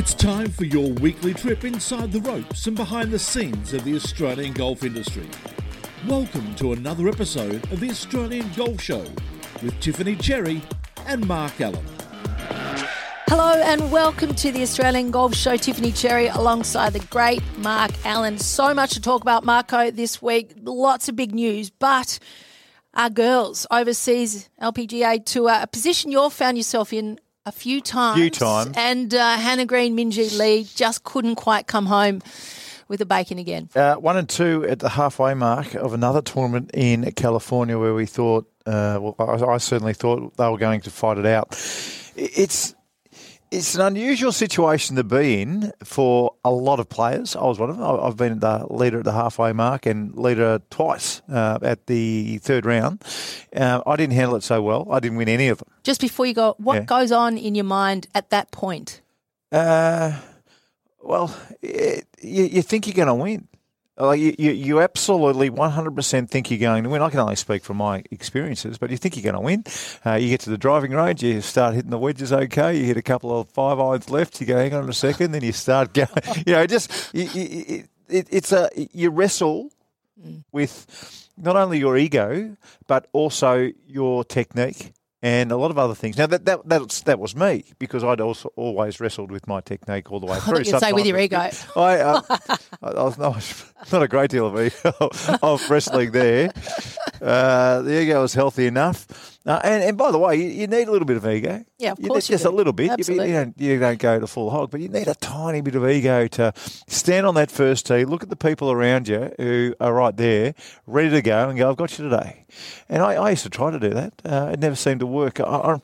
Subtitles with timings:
[0.00, 3.94] It's time for your weekly trip inside the ropes and behind the scenes of the
[3.96, 5.28] Australian golf industry.
[6.08, 9.04] Welcome to another episode of the Australian Golf Show
[9.62, 10.62] with Tiffany Cherry
[11.04, 11.84] and Mark Allen.
[13.28, 15.58] Hello and welcome to the Australian Golf Show.
[15.58, 18.38] Tiffany Cherry alongside the great Mark Allen.
[18.38, 20.54] So much to talk about, Marco, this week.
[20.62, 22.18] Lots of big news, but
[22.94, 28.18] our girls overseas LPGA tour, a position you've found yourself in a few times.
[28.18, 28.74] Few times.
[28.76, 32.22] And uh, Hannah Green, Minjee Lee just couldn't quite come home
[32.88, 33.68] with a bacon again.
[33.74, 38.04] Uh, one and two at the halfway mark of another tournament in California where we
[38.04, 41.48] thought, uh, well, I, I certainly thought they were going to fight it out.
[42.16, 42.74] It's
[43.50, 47.34] it's an unusual situation to be in for a lot of players.
[47.34, 47.84] I was one of them.
[48.00, 52.64] I've been the leader at the halfway mark and leader twice uh, at the third
[52.64, 53.02] round.
[53.54, 54.86] Uh, I didn't handle it so well.
[54.90, 55.68] I didn't win any of them.
[55.82, 56.84] Just before you go, what Yeah.
[56.84, 59.00] goes on in your mind at that point?
[59.50, 60.12] Uh,
[61.02, 63.48] well, it, you, you think you're going to win.
[64.00, 67.02] Like you, you, you absolutely 100% think you're going to win.
[67.02, 69.64] I can only speak from my experiences, but you think you're going to win.
[70.04, 72.76] Uh, you get to the driving range, you start hitting the wedges okay.
[72.76, 74.40] You hit a couple of five irons left.
[74.40, 75.32] You go, hang on a second.
[75.32, 76.08] Then you start going.
[76.46, 79.70] You know, just you, you, it, it's a you wrestle
[80.52, 84.92] with not only your ego but also your technique
[85.22, 86.16] and a lot of other things.
[86.16, 90.10] Now that that that's, that was me because I'd also always wrestled with my technique
[90.10, 90.64] all the way through.
[90.64, 91.48] thought you'd say with your ego.
[91.76, 92.22] I, uh,
[92.82, 94.94] I, I was not, not a great deal of ego
[95.42, 96.52] of wrestling there.
[97.20, 99.29] Uh, the ego was healthy enough.
[99.50, 101.64] Uh, and, and by the way, you, you need a little bit of ego.
[101.78, 102.50] Yeah, of You course need you just do.
[102.50, 102.86] a little bit.
[102.86, 103.28] You- Absolutely.
[103.28, 105.88] You, don't, you don't go to full hog, but you need a tiny bit of
[105.88, 109.92] ego to stand on that first tee, look at the people around you who are
[109.92, 110.54] right there,
[110.86, 112.44] ready to go, and go, I've got you today.
[112.88, 114.12] And I, I used to try to do that.
[114.24, 115.40] Uh, it never seemed to work.
[115.40, 115.76] I, I,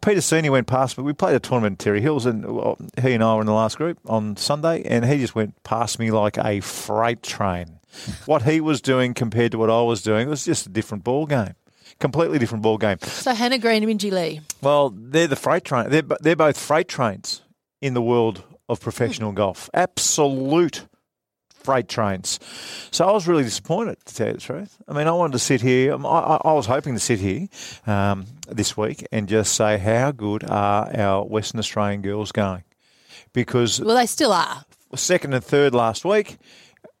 [0.00, 1.04] Peter Senior went past me.
[1.04, 2.44] We played a tournament in Terrey Hills, and
[3.02, 5.98] he and I were in the last group on Sunday, and he just went past
[5.98, 7.80] me like a freight train.
[8.26, 11.04] what he was doing compared to what I was doing, it was just a different
[11.04, 11.54] ball game.
[12.00, 12.98] Completely different ball game.
[13.02, 14.40] So Hannah Green and Minjee Lee.
[14.62, 15.90] Well, they're the freight train.
[15.90, 17.42] They're, they're both freight trains
[17.80, 19.68] in the world of professional golf.
[19.74, 20.86] Absolute
[21.62, 22.40] freight trains.
[22.90, 24.76] So I was really disappointed, to tell you the truth.
[24.88, 25.92] I mean, I wanted to sit here.
[25.92, 27.48] um, I, I, I was hoping to sit here
[27.86, 32.64] um, this week and just say how good are our Western Australian girls going?
[33.32, 34.64] Because Well, they still are.
[34.94, 36.38] second and third last week,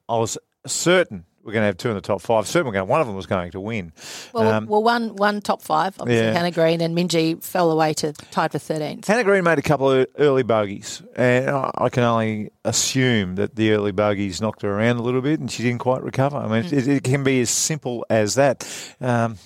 [0.08, 0.36] I was
[0.66, 2.46] certain we're going to have two in the top five.
[2.46, 3.92] Certain we're going, one of them was going to win.
[4.32, 5.94] Well, Um, well, one one top five.
[5.98, 6.32] Obviously, Yeah.
[6.32, 9.06] Hannah Green and Minjee fell away to tied for thirteenth.
[9.06, 13.72] Hannah Green made a couple of early bogeys, and I can only assume that the
[13.72, 16.36] early bogeys knocked her around a little bit, and she didn't quite recover.
[16.36, 18.66] I mean, it, it can be as simple as that.
[19.00, 19.36] Um,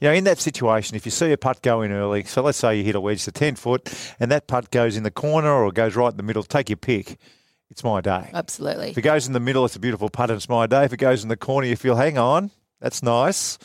[0.00, 2.58] you know, in that situation, if you see a putt go in early, so let's
[2.58, 3.88] say you hit a wedge to ten foot,
[4.18, 6.76] and that putt goes in the corner or goes right in the middle, take your
[6.76, 7.16] pick.
[7.78, 8.28] It's my day.
[8.34, 8.90] Absolutely.
[8.90, 10.82] If it goes in the middle, it's a beautiful putt, and it's my day.
[10.82, 12.50] If it goes in the corner, you feel, hang on,
[12.80, 13.56] that's nice.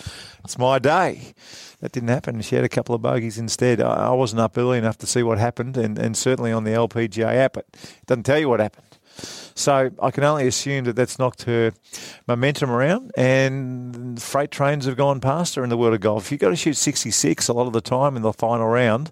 [0.44, 1.34] It's my day.
[1.80, 2.40] That didn't happen.
[2.42, 3.82] She had a couple of bogeys instead.
[3.82, 6.70] I I wasn't up early enough to see what happened, and, and certainly on the
[6.70, 7.66] LPGA app, it
[8.06, 9.00] doesn't tell you what happened.
[9.56, 11.72] So I can only assume that that's knocked her
[12.28, 16.32] momentum around, and freight trains have gone past her in the world of golf.
[16.32, 19.10] You've got to shoot 66 a lot of the time in the final round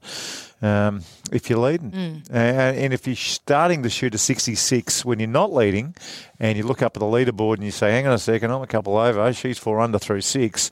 [0.62, 1.02] um,
[1.32, 1.92] if you're leading.
[2.30, 5.96] And, and if you're starting to shoot a 66 when you're not leading,
[6.40, 8.62] and you look up at the leaderboard and you say, hang on a second, I'm
[8.62, 10.70] a couple over, she's four under through six,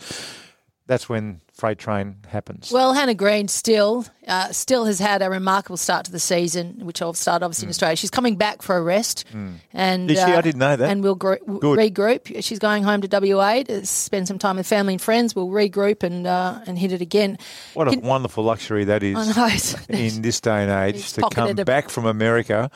[0.89, 2.71] that's when freight train happens.
[2.71, 6.99] Well, Hannah Green still uh, still has had a remarkable start to the season, which
[6.99, 7.95] all started obviously in Australia.
[7.95, 10.07] She's coming back for a rest, and Mm.
[10.07, 10.23] Did she?
[10.23, 10.89] I uh, didn't know that.
[10.89, 12.43] And we'll gr- regroup.
[12.43, 15.35] She's going home to WA to spend some time with family and friends.
[15.35, 17.37] We'll regroup and uh, and hit it again.
[17.75, 19.15] what a wonderful luxury that is.
[19.15, 19.45] I know.
[19.53, 20.15] isn't it?
[20.15, 22.71] in this day and age to come back from America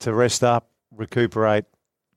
[0.00, 1.64] to rest up, recuperate,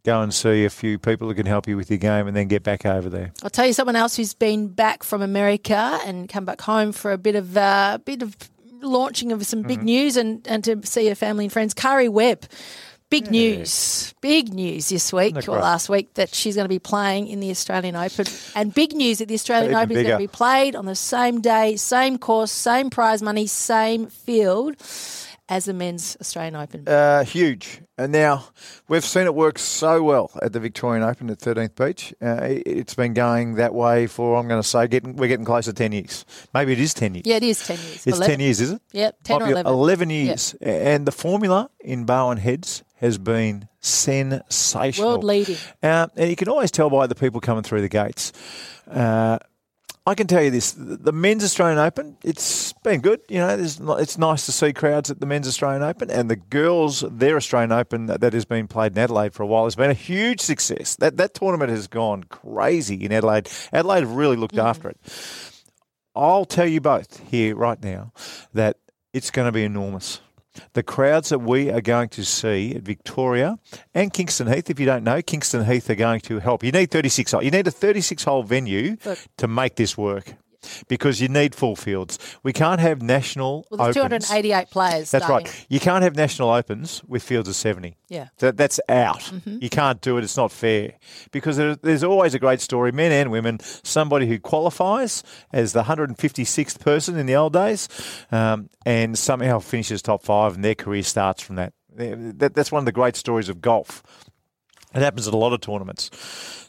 [0.08, 2.48] go and see a few people who can help you with your game, and then
[2.48, 3.34] get back over there.
[3.44, 7.12] I'll tell you someone else who's been back from America and come back home for
[7.12, 8.36] a bit of uh, bit of
[8.82, 9.68] launching of some Mm-hmm.
[9.68, 11.74] big news and, and to see her family and friends.
[11.74, 12.46] Karrie Webb,
[13.10, 17.28] big news, big news this week or last week that she's going to be playing
[17.28, 18.26] in the Australian Open,
[18.56, 21.42] and big news that the Australian Open is going to be played on the same
[21.42, 24.76] day, same course, same prize money, same field
[25.50, 26.88] as the men's Australian Open.
[26.88, 27.82] Uh, huge.
[27.98, 28.46] And now
[28.88, 32.14] we've seen it work so well at the Victorian Open at 13th Beach.
[32.22, 35.46] Uh, it- it's been going that way for I'm going to say getting we're getting
[35.46, 36.26] close to 10 years.
[36.54, 37.26] Maybe it is 10 years.
[37.26, 38.06] yeah, it is ten years.
[38.08, 38.28] It's 11.
[38.28, 38.82] 10 years, is it?
[38.92, 39.72] Yep, ten Might or eleven.
[39.74, 40.56] 11 years.
[40.62, 45.10] And the formula in Barwon Heads has been sensational.
[45.10, 45.58] World leading.
[45.82, 48.32] Uh, and you can always tell by the people coming through the gates.
[48.90, 49.38] Uh,
[50.08, 53.20] I can tell you this: the men's Australian Open, it's been good.
[53.28, 57.04] You know, it's nice to see crowds at the men's Australian Open, and the girls,
[57.12, 59.90] their Australian Open that, that has been played in Adelaide for a while, has been
[59.90, 60.96] a huge success.
[60.96, 63.50] That that tournament has gone crazy in Adelaide.
[63.74, 64.68] Adelaide have really looked mm-hmm.
[64.68, 64.98] after it.
[66.16, 68.14] I'll tell you both here right now
[68.54, 68.78] that
[69.14, 70.22] it's going to be enormous.
[70.74, 73.58] The crowds that we are going to see at Victoria
[73.94, 76.64] and Kingston Heath, if you don't know, Kingston Heath are going to help.
[76.64, 77.44] You need 36 hole.
[77.44, 78.98] You need a 36 hole venue
[79.38, 80.36] to make this work
[80.88, 82.18] because you need full fields.
[82.44, 84.28] We can't have national well, there's opens.
[84.28, 85.12] 288 players.
[85.12, 85.48] That's starting.
[85.48, 85.66] right.
[85.70, 87.98] You can't have national opens with fields of 70.
[88.10, 88.28] Yeah.
[88.40, 89.20] That, that's out.
[89.20, 89.58] Mm-hmm.
[89.62, 90.24] You can't do it.
[90.24, 90.94] It's not fair
[91.32, 95.84] because there, there's always a great story, men and women, somebody who qualifies as the
[95.84, 97.88] 156th person in the old days
[98.32, 101.74] um, and somehow finishes top five and their career starts from that.
[101.96, 102.54] that.
[102.54, 104.04] That's one of the great stories of golf.
[104.96, 106.10] It happens at a lot of tournaments.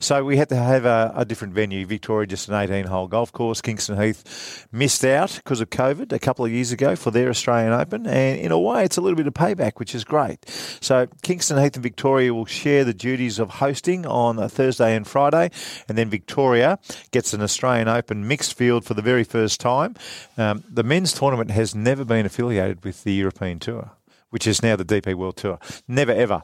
[0.01, 1.87] So we had to have a, a different venue.
[1.87, 3.61] Victoria, just an 18 hole golf course.
[3.61, 7.73] Kingston Heath missed out because of COVID a couple of years ago for their Australian
[7.73, 8.07] Open.
[8.07, 10.49] And in a way, it's a little bit of payback, which is great.
[10.81, 15.07] So Kingston Heath and Victoria will share the duties of hosting on a Thursday and
[15.07, 15.51] Friday.
[15.89, 16.81] And then Victoria
[17.13, 19.95] gets an Australian Open mixed field for the very first time.
[20.37, 23.93] Um, the men's tournament has never been affiliated with the European Tour
[24.31, 25.59] which is now the DP World Tour.
[25.87, 26.43] Never ever.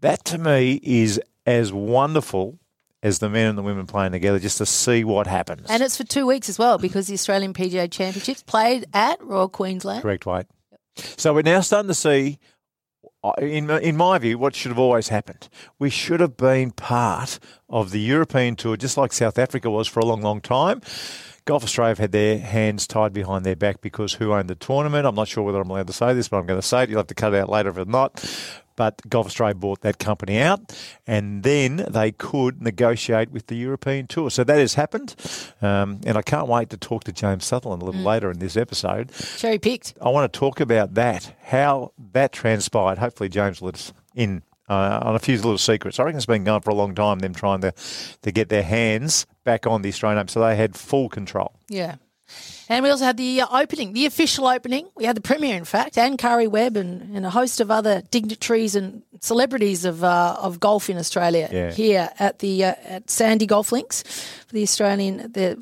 [0.00, 2.58] That to me is as wonderful
[3.02, 5.66] as the men and the women playing together just to see what happens.
[5.68, 9.48] And it's for two weeks as well because the Australian PGA Championships played at Royal
[9.48, 10.02] Queensland.
[10.02, 10.46] Correct, Wade.
[11.16, 12.38] So we're now starting to see,
[13.22, 15.48] uh, in, in my view, what should have always happened.
[15.78, 20.00] We should have been part of the European Tour, just like South Africa was for
[20.00, 20.80] a long, long time.
[21.44, 25.06] Golf Australia have had their hands tied behind their back because who owned the tournament?
[25.06, 26.90] I'm not sure whether I'm allowed to say this, but I'm going to say it.
[26.90, 28.22] You'll have to cut it out later if it's not.
[28.78, 30.72] But Golf Australia bought that company out,
[31.04, 34.30] and then they could negotiate with the European Tour.
[34.30, 35.16] So that has happened,
[35.60, 38.04] um, and I can't wait to talk to James Sutherland a little mm.
[38.04, 39.10] later in this episode.
[39.36, 39.94] Cherry picked.
[40.00, 42.98] I want to talk about that, how that transpired.
[42.98, 45.98] Hopefully, James will let us in uh, on a few little secrets.
[45.98, 47.72] I reckon it's been going for a long time, them trying to,
[48.22, 50.28] to get their hands back on the Australian Open.
[50.28, 51.52] So they had full control.
[51.68, 51.96] Yeah.
[52.68, 54.88] And we also had the uh, opening, the official opening.
[54.94, 58.02] We had the premiere, in fact, and Karrie Webb and, and a host of other
[58.10, 61.72] dignitaries and celebrities of uh, of golf in Australia yeah.
[61.72, 64.02] here at the uh, at Sandy Golf Links
[64.46, 65.56] for the Australian the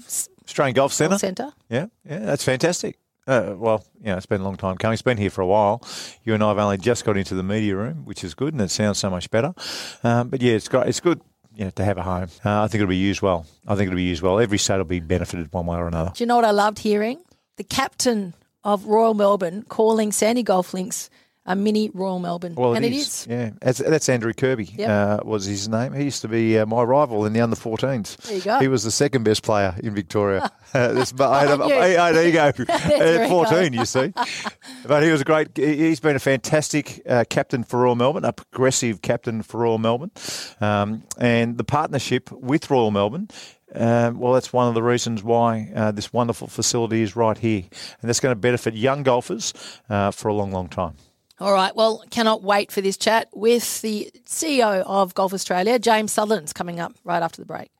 [0.47, 1.19] Australian Golf Centre.
[1.19, 1.53] Centre.
[1.69, 2.99] Yeah, yeah, that's fantastic.
[3.27, 4.93] Uh, well, you know, it's been a long time coming.
[4.93, 5.83] It's been here for a while.
[6.23, 8.63] You and I have only just got into the media room, which is good, and
[8.63, 9.53] it sounds so much better.
[10.05, 10.87] Um, but yeah, it's great.
[10.87, 11.21] It's good
[11.57, 12.29] you know, to have a home.
[12.45, 13.47] Uh, I think it'll be used well.
[13.67, 14.39] I think it'll be used well.
[14.39, 16.13] Every state will be benefited one way or another.
[16.15, 17.21] Do you know what I loved hearing?
[17.57, 21.09] The captain of Royal Melbourne calling Sandy Golf Links
[21.47, 22.55] a mini Royal Melbourne.
[22.55, 23.27] Well, and it is.
[23.29, 24.65] Yeah, that's, that's Andrew Kirby.
[24.65, 24.89] Yep.
[24.89, 25.93] Uh, was his name?
[25.93, 28.17] He used to be uh, my rival in the under 14s.
[28.19, 28.59] There you go.
[28.59, 30.51] He was the second best player in Victoria.
[30.73, 31.45] this, but I,
[31.97, 32.53] I, I, there you go.
[32.69, 34.13] At 14, you see.
[34.87, 35.57] But he was a great.
[35.57, 40.11] He's been a fantastic uh, captain for Royal Melbourne, a progressive captain for Royal Melbourne,
[40.61, 43.29] um, and the partnership with Royal Melbourne
[43.75, 47.63] um, well, that's one of the reasons why uh, this wonderful facility is right here.
[48.01, 49.53] And that's going to benefit young golfers
[49.91, 50.95] uh, for a long, long time.
[51.39, 51.77] All right.
[51.77, 56.81] Well, cannot wait for this chat with the CEO of Golf Australia, James Sutherland's coming
[56.81, 57.71] up right after the break.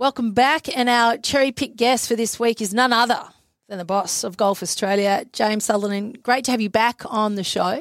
[0.00, 0.76] Welcome back.
[0.76, 3.22] And our cherry pick guest for this week is none other
[3.68, 6.20] than the boss of Golf Australia, James Sutherland.
[6.24, 7.80] Great to have you back on the show.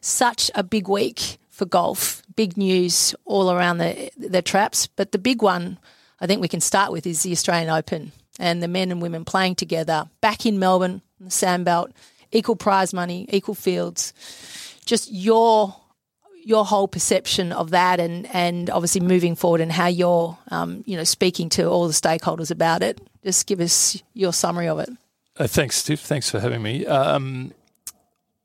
[0.00, 2.20] Such a big week for golf.
[2.34, 5.78] Big news all around the the traps, but the big one
[6.20, 8.10] I think we can start with is the Australian Open
[8.40, 11.92] and the men and women playing together back in Melbourne, the Sandbelt
[12.34, 14.12] equal prize money, equal fields.
[14.84, 15.74] Just your
[16.46, 20.96] your whole perception of that, and and obviously moving forward, and how you're um, you
[20.96, 23.00] know speaking to all the stakeholders about it.
[23.24, 24.90] Just give us your summary of it.
[25.36, 26.00] Uh, thanks, Steve.
[26.00, 26.84] Thanks for having me.
[26.86, 27.52] Um,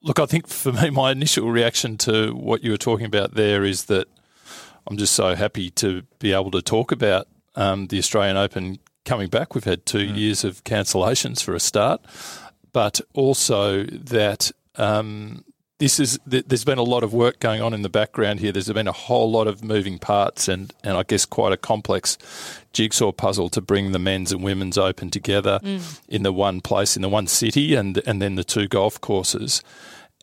[0.01, 3.65] look, I think for me, my initial reaction to what you were talking about there
[3.65, 4.08] is that
[4.88, 9.27] I'm just so happy to be able to talk about um, the Australian Open coming
[9.27, 9.53] back.
[9.53, 10.17] We've had two mm.
[10.17, 12.01] years of cancellations for a start
[12.79, 15.43] but also that um,
[15.79, 18.53] this is there's been a lot of work going on in the background here.
[18.53, 22.17] There's been a whole lot of moving parts and and I guess quite a complex
[22.71, 26.00] jigsaw puzzle to bring the men's and women's open together mm.
[26.07, 29.62] in the one place in the one city and and then the two golf courses.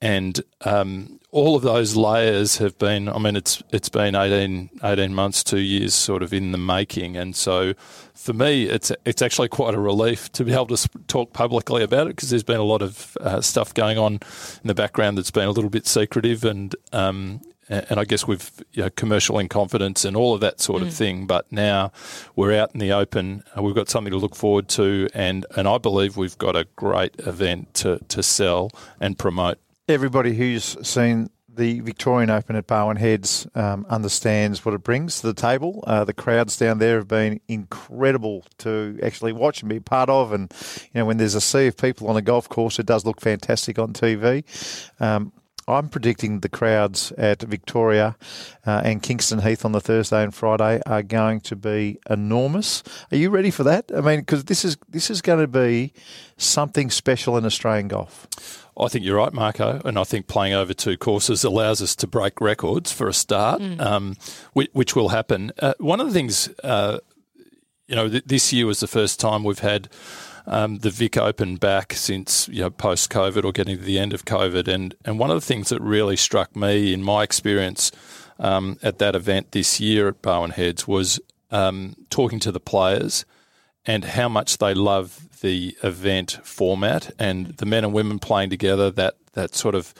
[0.02, 3.08] And um, all of those layers have been.
[3.08, 7.16] I mean, it's it's been 18, 18 months, two years, sort of in the making,
[7.16, 7.72] and so
[8.14, 12.08] for me, it's it's actually quite a relief to be able to talk publicly about
[12.08, 14.20] it because there's been a lot of uh, stuff going on in
[14.68, 18.82] the background that's been a little bit secretive, and um, and I guess we've you
[18.82, 20.86] know, commercial in confidence and all of that sort Mm.
[20.88, 21.26] of thing.
[21.26, 21.90] But now
[22.36, 23.42] we're out in the open.
[23.56, 26.66] uh, We've got something to look forward to, and, and I believe we've got a
[26.76, 29.58] great event to, to sell and promote.
[29.88, 35.28] Everybody who's seen the Victorian Open at Barwon Heads um, understands what it brings to
[35.28, 35.84] the table.
[35.86, 40.32] Uh, the crowds down there have been incredible to actually watch and be part of.
[40.32, 40.52] And,
[40.92, 43.20] you know, when there's a sea of people on a golf course, it does look
[43.20, 44.42] fantastic on TV.
[45.00, 45.32] Um,
[45.68, 48.16] I'm predicting the crowds at Victoria
[48.64, 52.84] uh, and Kingston Heath on the Thursday and Friday are going to be enormous.
[53.10, 53.90] Are you ready for that?
[53.94, 55.92] I mean, because this is this is going to be
[56.36, 58.28] something special in Australian golf.
[58.78, 62.06] I think you're right, Marco, and I think playing over two courses allows us to
[62.06, 64.16] break records for a start, um,
[64.52, 65.50] which, which will happen.
[65.58, 66.98] Uh, one of the things, uh,
[67.88, 69.88] you know, th- this year was the first time we've had
[70.46, 74.12] um, the Vic Open back since you know post COVID or getting to the end
[74.12, 77.92] of COVID, and and one of the things that really struck me in my experience
[78.38, 83.24] um, at that event this year at Barwon Heads was um, talking to the players
[83.84, 88.90] and how much they love the event format and the men and women playing together.
[88.90, 89.94] That that sort of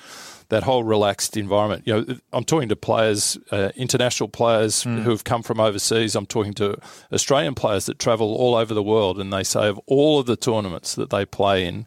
[0.48, 1.82] that whole relaxed environment.
[1.86, 6.14] You know, I'm talking to players, uh, international players who have come from overseas.
[6.14, 6.78] I'm talking to
[7.12, 10.36] Australian players that travel all over the world, and they say of all of the
[10.36, 11.86] tournaments that they play in,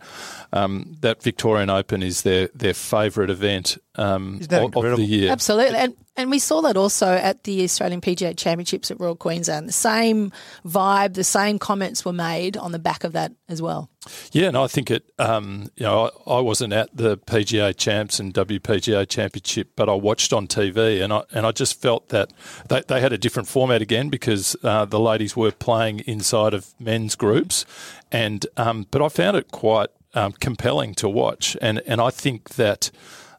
[0.51, 5.31] um, that Victorian Open is their their favourite event um, of, of the year.
[5.31, 5.77] Absolutely.
[5.77, 9.69] And and we saw that also at the Australian PGA Championships at Royal Queensland.
[9.69, 10.33] The same
[10.67, 13.89] vibe, the same comments were made on the back of that as well.
[14.33, 15.09] Yeah, and I think it.
[15.17, 19.93] Um, you know, I, I wasn't at the PGA Champs and WPGA Championship, but I
[19.93, 22.33] watched on TV, and I and I just felt that
[22.67, 26.73] they, they had a different format again because uh, the ladies were playing inside of
[26.79, 27.65] men's groups,
[28.11, 32.49] and um, but I found it quite um, compelling to watch, and and I think
[32.55, 32.91] that.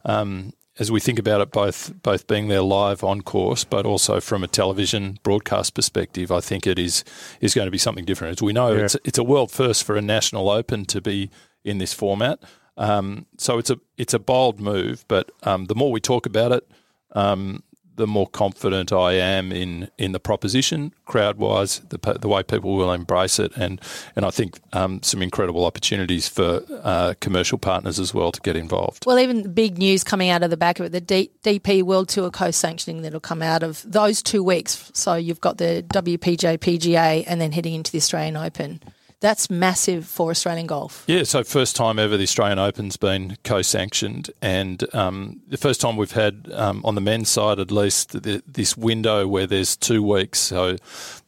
[0.02, 4.18] Um, as we think about it, both both being there live on course, but also
[4.20, 7.04] from a television broadcast perspective, I think it is
[7.40, 8.38] is going to be something different.
[8.38, 8.84] As we know, Yeah.
[8.86, 11.30] it's it's a world first for a national open to be
[11.64, 12.38] in this format.
[12.76, 16.50] Um, so it's a it's a bold move, but um, the more we talk about
[16.52, 16.66] it,
[17.12, 17.62] um,
[18.00, 22.76] the more confident I am in, in the proposition, crowd wise, the the way people
[22.76, 23.80] will embrace it, and
[24.16, 28.56] and I think um, some incredible opportunities for uh, commercial partners as well to get
[28.56, 29.04] involved.
[29.06, 32.08] Well, even big news coming out of the back of it, the D- DP World
[32.08, 34.90] Tour co-sanctioning that'll come out of those two weeks.
[34.94, 38.80] So you've got the WPJ, PGA, and then heading into the Australian Open.
[39.20, 41.04] That's massive for Australian golf.
[41.06, 45.98] Yeah, so first time ever the Australian Open's been co-sanctioned, and um, the first time
[45.98, 50.02] we've had um, on the men's side at least the, this window where there's two
[50.02, 50.38] weeks.
[50.38, 50.76] So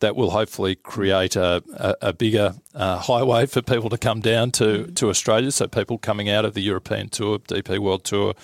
[0.00, 4.52] that will hopefully create a, a, a bigger uh, highway for people to come down
[4.52, 5.50] to to Australia.
[5.50, 8.34] So people coming out of the European Tour, DP World Tour,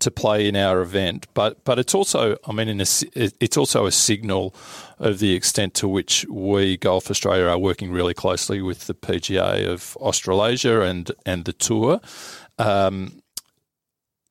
[0.00, 1.26] to play in our event.
[1.34, 4.54] But but it's also, I mean, a, it's also a signal
[4.98, 9.66] of the extent to which we Golf Australia are working really closely with the PGA
[9.66, 12.00] of Australasia and and the tour.
[12.58, 13.22] Um,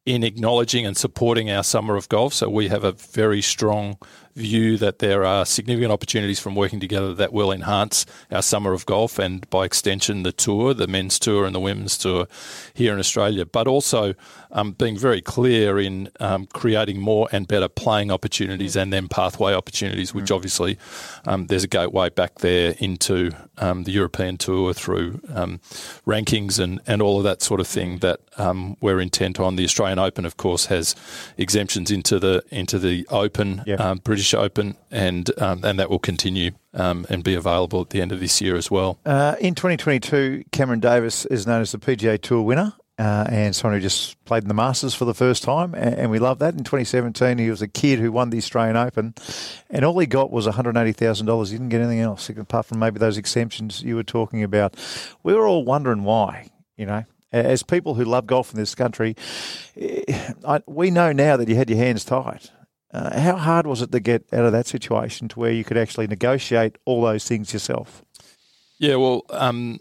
[0.07, 2.33] in acknowledging and supporting our summer of golf.
[2.33, 3.97] So we have a very strong
[4.37, 8.85] view that there are significant opportunities from working together that will enhance our summer of
[8.85, 12.25] golf and by extension the tour, the men's tour and the women's tour
[12.73, 14.13] here in Australia, but also
[14.51, 19.53] um, being very clear in um, creating more and better playing opportunities and then pathway
[19.53, 20.77] opportunities, which obviously
[21.25, 25.59] um, there's a gateway back there into um, the European tour through um,
[26.05, 29.55] rankings and, and all of that sort of thing that um, we're intent on.
[29.55, 30.95] The Australian Open, of course, has
[31.37, 36.51] exemptions into the into the Open, um, British Open, and um, and that will continue
[36.73, 38.99] um, and be available at the end of this year as well.
[39.05, 42.73] Uh, in 2022, Cameron Davis is known as the PGA Tour winner.
[42.99, 46.11] Uh, and someone who just played in the Masters for the first time, and, and
[46.11, 46.55] we love that.
[46.55, 49.13] In 2017, he was a kid who won the Australian Open,
[49.69, 51.45] and all he got was $180,000.
[51.45, 54.75] He didn't get anything else apart from maybe those exemptions you were talking about.
[55.21, 57.05] We were all wondering why, you know.
[57.31, 59.15] As people who love golf in this country,
[59.75, 62.49] eh, I, we know now that you had your hands tied.
[62.91, 65.77] Uh, how hard was it to get out of that situation to where you could
[65.77, 68.01] actually negotiate all those things yourself?
[68.79, 69.79] Yeah, well, um,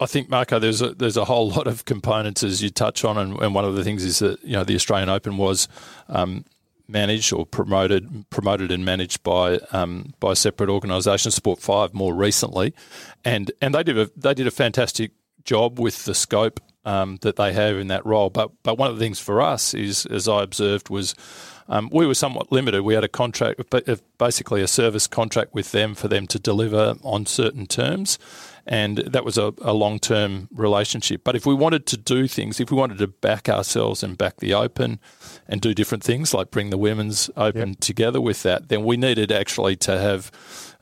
[0.00, 3.18] I think Marco, there's a there's a whole lot of components as you touch on,
[3.18, 5.68] and, and one of the things is that you know the Australian Open was.
[6.08, 6.44] Um,
[6.88, 12.74] managed or promoted promoted and managed by um, by separate organisation, Sportfive, more recently,
[13.24, 15.12] and and they did a they did a fantastic
[15.44, 18.28] job with the scope um, that they have in that role.
[18.28, 21.14] But but one of the things for us is, as I observed, was
[21.68, 22.82] um, we were somewhat limited.
[22.82, 26.96] We had a contract, ba- basically a service contract with them for them to deliver
[27.04, 28.18] on certain terms.
[28.70, 31.22] And that was a, a long term relationship.
[31.24, 34.36] But if we wanted to do things, if we wanted to back ourselves and back
[34.36, 35.00] the Open,
[35.48, 37.80] and do different things like bring the women's Open yep.
[37.80, 40.30] together with that, then we needed actually to have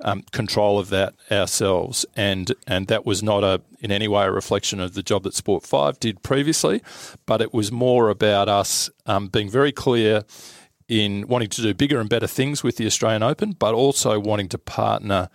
[0.02, 4.30] um, control of that ourselves, and and that was not a in any way a
[4.30, 6.82] reflection of the job that Sportfive did previously,
[7.24, 10.24] but it was more about us um, being very clear
[10.88, 14.48] in wanting to do bigger and better things with the Australian Open, but also wanting
[14.48, 15.28] to partner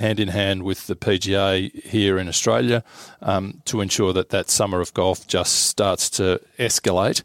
[0.00, 2.82] hand in hand with the PGA here in Australia
[3.20, 7.22] um, to ensure that that summer of golf just starts to escalate.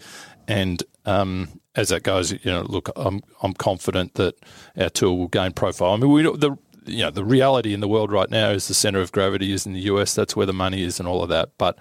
[0.47, 4.35] And um, as that goes, you know, look, I'm I'm confident that
[4.77, 5.93] our tour will gain profile.
[5.93, 8.73] I mean, we the you know the reality in the world right now is the
[8.73, 10.13] center of gravity is in the US.
[10.13, 11.51] That's where the money is and all of that.
[11.57, 11.79] But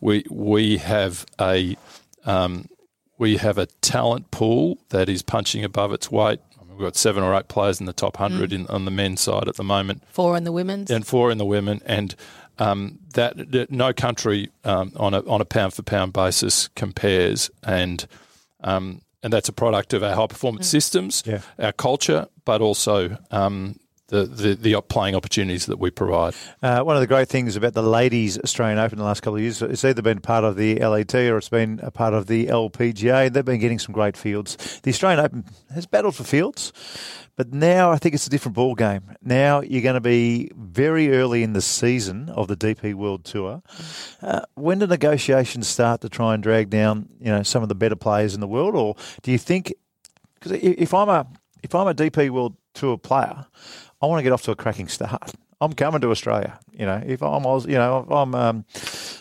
[0.00, 1.76] we we have a
[2.24, 2.68] um,
[3.16, 6.40] we have a talent pool that is punching above its weight.
[6.82, 8.54] We've got seven or eight players in the top hundred mm.
[8.54, 10.02] in, on the men's side at the moment.
[10.08, 12.12] Four in the women's, and four in the women, and
[12.58, 17.52] um, that, that, no country um, on a on a pound for pound basis compares,
[17.62, 18.04] and
[18.64, 20.70] um, and that's a product of our high performance mm.
[20.72, 21.42] systems, yeah.
[21.56, 23.78] our culture, but also um,
[24.12, 26.34] the, the, the playing opportunities that we provide.
[26.62, 29.40] Uh, one of the great things about the ladies Australian Open the last couple of
[29.40, 32.46] years, it's either been part of the LET or it's been a part of the
[32.46, 33.32] LPGA.
[33.32, 34.80] They've been getting some great fields.
[34.82, 36.74] The Australian Open has battled for fields,
[37.36, 39.16] but now I think it's a different ball game.
[39.22, 43.62] Now you're going to be very early in the season of the DP World Tour.
[44.20, 47.74] Uh, when do negotiations start to try and drag down, you know, some of the
[47.74, 49.72] better players in the world, or do you think?
[50.34, 51.26] Because if I'm a
[51.62, 53.46] if I'm a DP World Tour player,
[54.00, 55.32] I want to get off to a cracking start.
[55.60, 56.58] I'm coming to Australia.
[56.72, 58.64] You know, if I'm Oz, you know, if I'm um,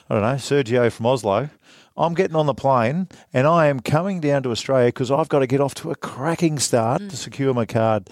[0.09, 1.49] I don't know Sergio from Oslo,
[1.95, 5.39] I'm getting on the plane and I am coming down to Australia because I've got
[5.39, 7.09] to get off to a cracking start mm.
[7.09, 8.09] to secure my card.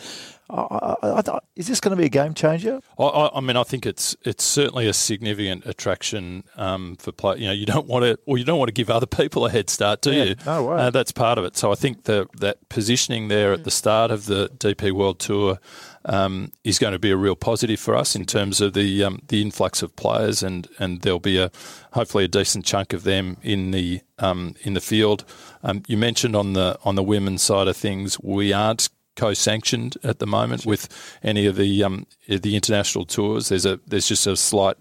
[0.50, 2.80] I, I, I, is this going to be a game changer?
[2.98, 7.38] I, mean, I think it's it's certainly a significant attraction um, for play.
[7.38, 9.52] You know, you don't want to, or you don't want to give other people a
[9.52, 10.36] head start, do yeah, you?
[10.46, 10.78] No way.
[10.78, 11.56] Uh, that's part of it.
[11.56, 15.60] So I think the, that positioning there at the start of the DP World Tour
[16.06, 19.22] um, is going to be a real positive for us in terms of the um,
[19.28, 21.52] the influx of players, and, and there'll be a
[21.94, 25.26] hopefully a decent chunk of them in the um, in the field.
[25.62, 30.20] Um, you mentioned on the on the women's side of things, we aren't co-sanctioned at
[30.20, 30.88] the moment with
[31.22, 33.50] any of the um, the international tours.
[33.50, 34.78] There's a there's just a slight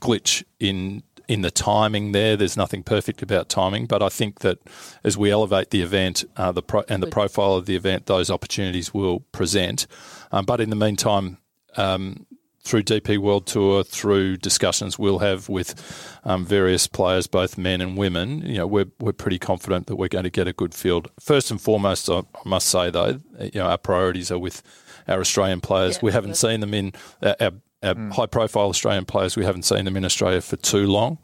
[0.00, 2.36] glitch in in the timing there.
[2.36, 4.58] There's nothing perfect about timing, but I think that
[5.04, 8.30] as we elevate the event uh, the pro- and the profile of the event, those
[8.30, 9.86] opportunities will present.
[10.32, 11.38] Um, but in the meantime,
[11.76, 12.26] um,
[12.68, 15.74] through DP World Tour, through discussions we'll have with
[16.24, 20.08] um, various players, both men and women, you know, we're, we're pretty confident that we're
[20.08, 21.10] going to get a good field.
[21.18, 24.62] First and foremost, I must say though, you know, our priorities are with
[25.08, 25.96] our Australian players.
[25.96, 27.52] Yeah, we haven't seen them in our, our,
[27.82, 28.12] our mm.
[28.12, 29.34] high-profile Australian players.
[29.34, 31.16] We haven't seen them in Australia for too long,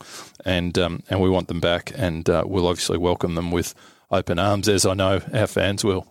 [0.46, 3.74] and um, and we want them back, and uh, we'll obviously welcome them with
[4.10, 6.06] open arms, as I know our fans will.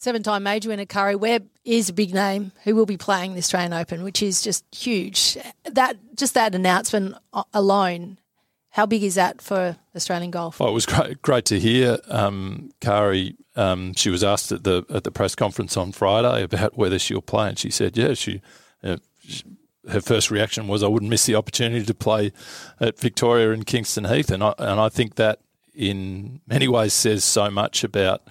[0.00, 3.38] Seven time major winner Karrie Webb is a big name who will be playing the
[3.38, 5.36] Australian Open, which is just huge.
[5.64, 7.16] That just that announcement
[7.52, 8.18] alone,
[8.70, 10.60] how big is that for Australian golf?
[10.60, 11.98] It was great, great to hear.
[12.06, 16.78] Um, Karrie, um, she was asked at the at the press conference on Friday about
[16.78, 18.40] whether she'll play, and she said, "Yeah, she."
[18.82, 19.42] Uh, she
[19.88, 22.32] her first reaction was, "I wouldn't miss the opportunity to play
[22.78, 25.40] at Victoria and Kingston Heath," and I and I think that
[25.74, 28.22] in many ways says so much about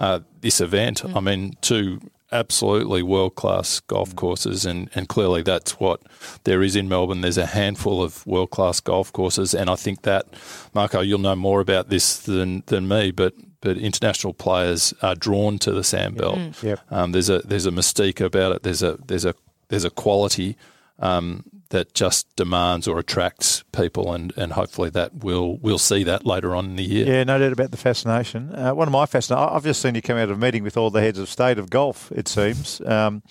[0.00, 1.02] uh, this event.
[1.02, 1.16] Mm.
[1.16, 2.00] I mean, two
[2.32, 6.00] absolutely world class golf courses, and, and clearly that's what
[6.44, 7.20] there is in Melbourne.
[7.20, 10.26] There's a handful of world class golf courses, and I think that,
[10.74, 15.58] Marco, you'll know more about this than, than me, but but international players are drawn
[15.58, 16.36] to the Sandbelt.
[16.36, 16.62] Mm.
[16.62, 16.80] Yep.
[16.90, 18.62] Um, there's a there's a mystique about it.
[18.62, 19.34] There's a there's a
[19.68, 20.56] there's a quality
[21.00, 26.26] um, that just demands or attracts people, and, and hopefully that will we'll see that
[26.26, 27.06] later on in the year.
[27.06, 28.54] Yeah, no doubt about the fascination.
[28.54, 30.76] Uh, one of my fascinations, I've just seen you come out of a meeting with
[30.76, 32.12] all the heads of state of golf.
[32.12, 33.22] It seems um,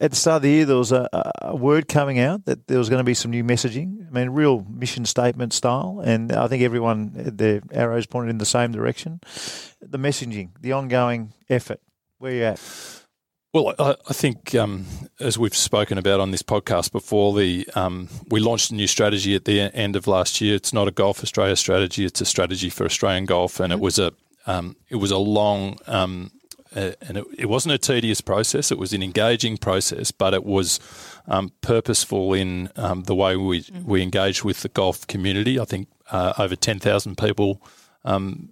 [0.00, 1.08] at the start of the year there was a,
[1.42, 4.06] a, word coming out that there was going to be some new messaging.
[4.08, 8.46] I mean, real mission statement style, and I think everyone their arrows pointed in the
[8.46, 9.20] same direction.
[9.80, 11.80] The messaging, the ongoing effort.
[12.18, 12.99] Where you at?
[13.52, 14.86] Well, I, I think um,
[15.18, 19.34] as we've spoken about on this podcast before, the um, we launched a new strategy
[19.34, 20.54] at the end of last year.
[20.54, 23.80] It's not a Golf Australia strategy; it's a strategy for Australian golf, and mm-hmm.
[23.80, 24.12] it was a
[24.46, 25.78] um, it was a long
[26.74, 28.70] uh, and it, it, wasn't a tedious process.
[28.70, 30.78] It was an engaging process, but it was
[31.26, 33.84] um, purposeful in um, the way we mm-hmm.
[33.84, 35.58] we engaged with the golf community.
[35.58, 37.60] I think uh, over ten thousand people
[38.04, 38.50] um,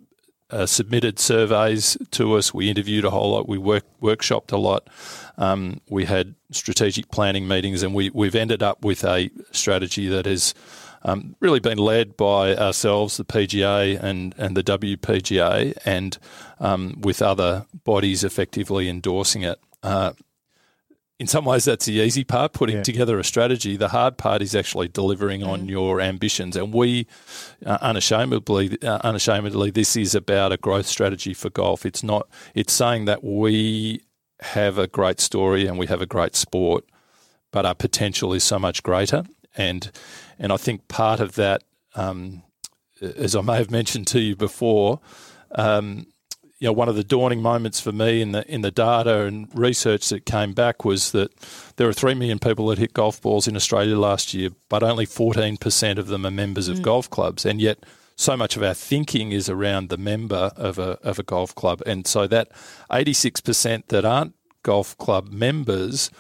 [0.51, 2.55] uh, submitted surveys to us.
[2.55, 3.49] We interviewed a whole lot.
[3.49, 4.89] We work, workshopped a lot.
[5.37, 10.27] Um, we had strategic planning meetings, and we, we've ended up with a strategy that
[10.27, 10.55] has
[11.03, 16.19] um, really been led by ourselves, the PGA and, and the WPGA, and
[16.61, 19.61] um, with other bodies effectively endorsing it.
[19.83, 20.13] Uh,
[21.19, 22.83] in some ways, that's the easy part, putting yeah.
[22.83, 23.77] together a strategy.
[23.77, 25.49] The hard part is actually delivering mm.
[25.49, 26.57] on your ambitions.
[26.57, 27.09] And we,
[27.67, 31.85] uh, unashamedly, uh, unashamedly, this is about a growth strategy for golf.
[31.85, 32.29] It's not.
[32.55, 34.03] It's saying that we
[34.41, 36.85] have a great story and we have a great sport,
[37.51, 39.25] but our potential is so much greater.
[39.57, 39.91] And
[40.39, 41.65] and I think part of that,
[41.97, 42.45] um,
[43.01, 45.01] as I may have mentioned to you before.
[45.53, 46.07] Um,
[46.61, 49.49] you know, one of the dawning moments for me in the in the data and
[49.55, 51.33] research that came back was that
[51.77, 55.07] there are three million people that hit golf balls in Australia last year, but only
[55.07, 56.83] fourteen percent of them are members of mm.
[56.83, 57.79] golf clubs, and yet
[58.17, 61.81] so much of our thinking is around the member of a of a golf club,
[61.87, 62.49] and so that
[62.93, 66.11] eighty six percent that aren't golf club members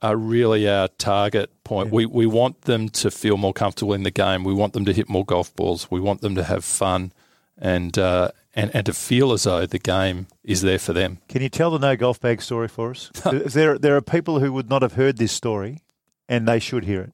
[0.00, 1.88] are really our target point.
[1.88, 1.94] Yeah.
[1.94, 4.44] We we want them to feel more comfortable in the game.
[4.44, 5.90] We want them to hit more golf balls.
[5.90, 7.12] We want them to have fun,
[7.58, 11.18] and uh, and, and to feel as though the game is there for them.
[11.28, 13.10] Can you tell the no golf bag story for us?
[13.24, 15.82] there, there are people who would not have heard this story,
[16.28, 17.12] and they should hear it.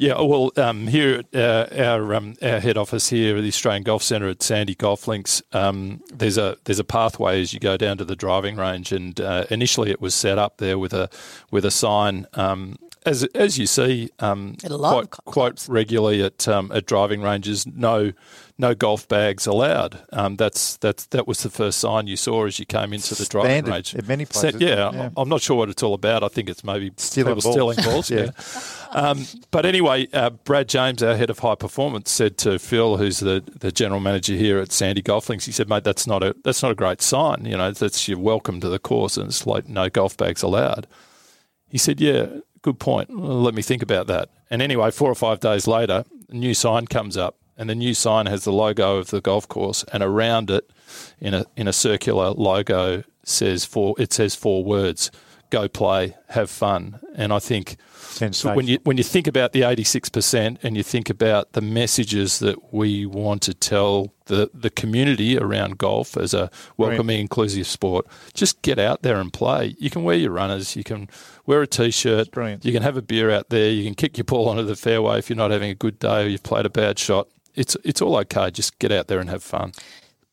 [0.00, 3.82] Yeah, well, um, here at uh, our um, our head office here at the Australian
[3.82, 7.76] Golf Centre at Sandy Golf Links, um, there's a there's a pathway as you go
[7.76, 11.10] down to the driving range, and uh, initially it was set up there with a
[11.50, 16.86] with a sign um, as as you see um, quite, quite regularly at um, at
[16.86, 18.12] driving ranges, no
[18.58, 20.00] no golf bags allowed.
[20.12, 23.24] Um, that's that's that was the first sign you saw as you came into the
[23.24, 23.94] driving Standard range.
[23.94, 26.24] In many places, yeah, yeah, I'm not sure what it's all about.
[26.24, 27.54] I think it's maybe stealing balls.
[27.54, 28.10] stealing balls.
[28.10, 28.30] yeah.
[28.90, 33.20] Um, but anyway, uh, Brad James, our head of high performance, said to Phil, who's
[33.20, 36.34] the, the general manager here at Sandy Golf Links, he said, "Mate, that's not a
[36.42, 37.44] that's not a great sign.
[37.44, 40.88] You know, that's you're welcome to the course, and it's like no golf bags allowed."
[41.68, 42.26] He said, "Yeah,
[42.62, 43.10] good point.
[43.10, 46.54] Well, let me think about that." And anyway, four or five days later, a new
[46.54, 50.02] sign comes up and the new sign has the logo of the golf course, and
[50.02, 50.70] around it,
[51.20, 53.94] in a in a circular logo, says four.
[53.98, 55.10] It says four words:
[55.50, 57.76] "Go play, have fun." And I think
[58.56, 61.60] when you when you think about the eighty six percent, and you think about the
[61.60, 67.66] messages that we want to tell the the community around golf as a welcoming, inclusive
[67.66, 69.74] sport, just get out there and play.
[69.78, 71.08] You can wear your runners, you can
[71.44, 72.28] wear a t-shirt,
[72.64, 75.18] you can have a beer out there, you can kick your ball onto the fairway
[75.18, 78.00] if you're not having a good day or you've played a bad shot it's it's
[78.00, 78.50] all okay.
[78.50, 79.72] Just get out there and have fun.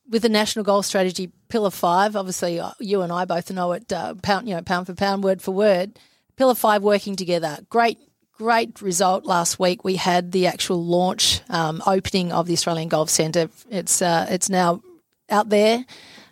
[0.09, 3.91] With the national golf strategy, pillar five, obviously uh, you and I both know it,
[3.91, 5.97] uh, pound you know pound for pound, word for word.
[6.35, 7.59] Pillar five working together.
[7.69, 7.97] Great,
[8.37, 9.83] great result last week.
[9.83, 13.49] We had the actual launch um, opening of the Australian Golf Centre.
[13.69, 14.81] It's uh, it's now
[15.29, 15.85] out there,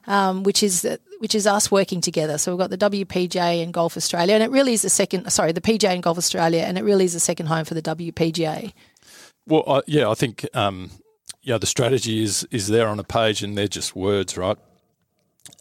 [0.06, 0.86] um, which is
[1.20, 2.38] which is us working together.
[2.38, 5.32] So we've got the WPGA and Golf Australia, and it really is the second.
[5.32, 7.82] Sorry, the PGA and Golf Australia, and it really is the second home for the
[7.82, 8.74] WPGA.
[9.48, 10.92] Well, I, yeah, I think um,
[11.42, 14.58] yeah, the strategy is is there on a page, and they're just words, right?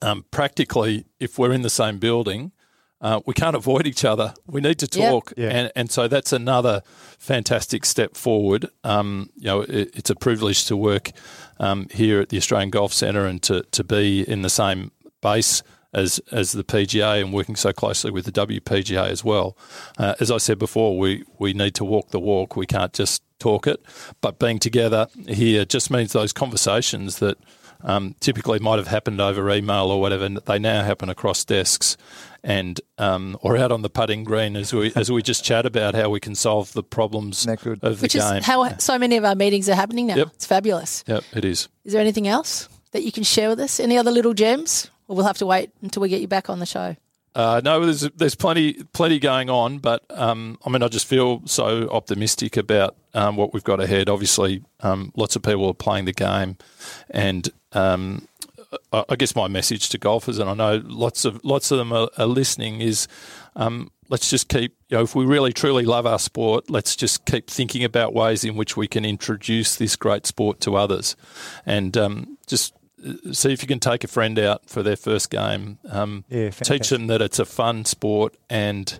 [0.00, 2.52] Um, practically, if we're in the same building,
[3.00, 4.34] uh, we can't avoid each other.
[4.46, 5.38] We need to talk, yep.
[5.38, 5.58] yeah.
[5.58, 6.82] and and so that's another
[7.18, 8.66] fantastic step forward.
[8.84, 11.10] Um, you know, it, it's a privilege to work
[11.58, 15.62] um, here at the Australian Golf Centre and to to be in the same base
[15.92, 19.56] as as the PGA and working so closely with the WPGA as well.
[19.98, 22.56] Uh, as I said before, we we need to walk the walk.
[22.56, 23.84] We can't just talk it.
[24.20, 27.38] But being together here just means those conversations that
[27.84, 31.96] um, typically might have happened over email or whatever, they now happen across desks
[32.44, 35.94] and um, or out on the putting green as we as we just chat about
[35.94, 38.36] how we can solve the problems of the Which game.
[38.36, 40.16] Is how so many of our meetings are happening now.
[40.16, 40.28] Yep.
[40.34, 41.04] It's fabulous.
[41.06, 41.68] Yep, it is.
[41.84, 43.78] Is there anything else that you can share with us?
[43.78, 44.90] Any other little gems?
[45.12, 46.96] We'll have to wait until we get you back on the show.
[47.34, 51.42] Uh, no, there's there's plenty plenty going on, but um, I mean, I just feel
[51.46, 54.08] so optimistic about um, what we've got ahead.
[54.08, 56.58] Obviously, um, lots of people are playing the game,
[57.08, 58.28] and um,
[58.92, 62.10] I guess my message to golfers, and I know lots of lots of them are,
[62.18, 63.08] are listening, is
[63.56, 64.76] um, let's just keep.
[64.90, 68.44] You know, if we really truly love our sport, let's just keep thinking about ways
[68.44, 71.16] in which we can introduce this great sport to others,
[71.64, 72.74] and um, just
[73.32, 75.78] see if you can take a friend out for their first game.
[75.88, 78.98] Um, yeah, teach them that it's a fun sport and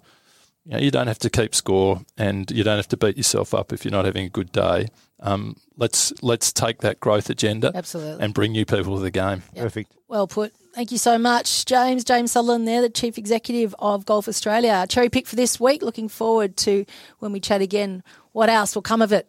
[0.65, 3.55] you, know, you don't have to keep score and you don't have to beat yourself
[3.55, 4.89] up if you're not having a good day.
[5.21, 8.25] Um, let's let's take that growth agenda Absolutely.
[8.25, 9.43] and bring new people to the game.
[9.55, 9.65] Yep.
[9.65, 9.93] Perfect.
[10.09, 10.53] Well put.
[10.75, 12.03] Thank you so much, James.
[12.03, 14.87] James Sutherland there, the Chief Executive of Golf Australia.
[14.89, 15.83] Cherry pick for this week.
[15.83, 16.87] Looking forward to
[17.19, 18.03] when we chat again.
[18.33, 19.29] What else will come of it?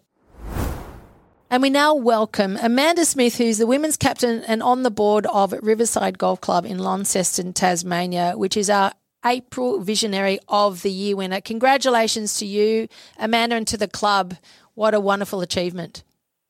[1.54, 5.54] And we now welcome Amanda Smith, who's the women's captain and on the board of
[5.62, 8.92] Riverside Golf Club in Launceston, Tasmania, which is our
[9.24, 11.42] April Visionary of the Year winner.
[11.42, 12.88] Congratulations to you,
[13.20, 14.34] Amanda, and to the club.
[14.74, 16.02] What a wonderful achievement.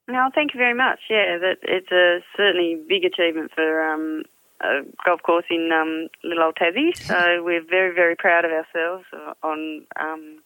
[0.07, 0.99] No, thank you very much.
[1.09, 4.23] Yeah, that it's a certainly big achievement for um,
[4.61, 6.95] a golf course in um, little old Tassie.
[6.95, 9.03] So we're very, very proud of ourselves
[9.43, 10.39] on um,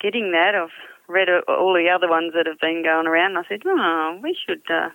[0.00, 0.54] getting that.
[0.54, 0.70] I've
[1.08, 4.36] read all the other ones that have been going around, and I said, oh, we
[4.46, 4.90] should uh,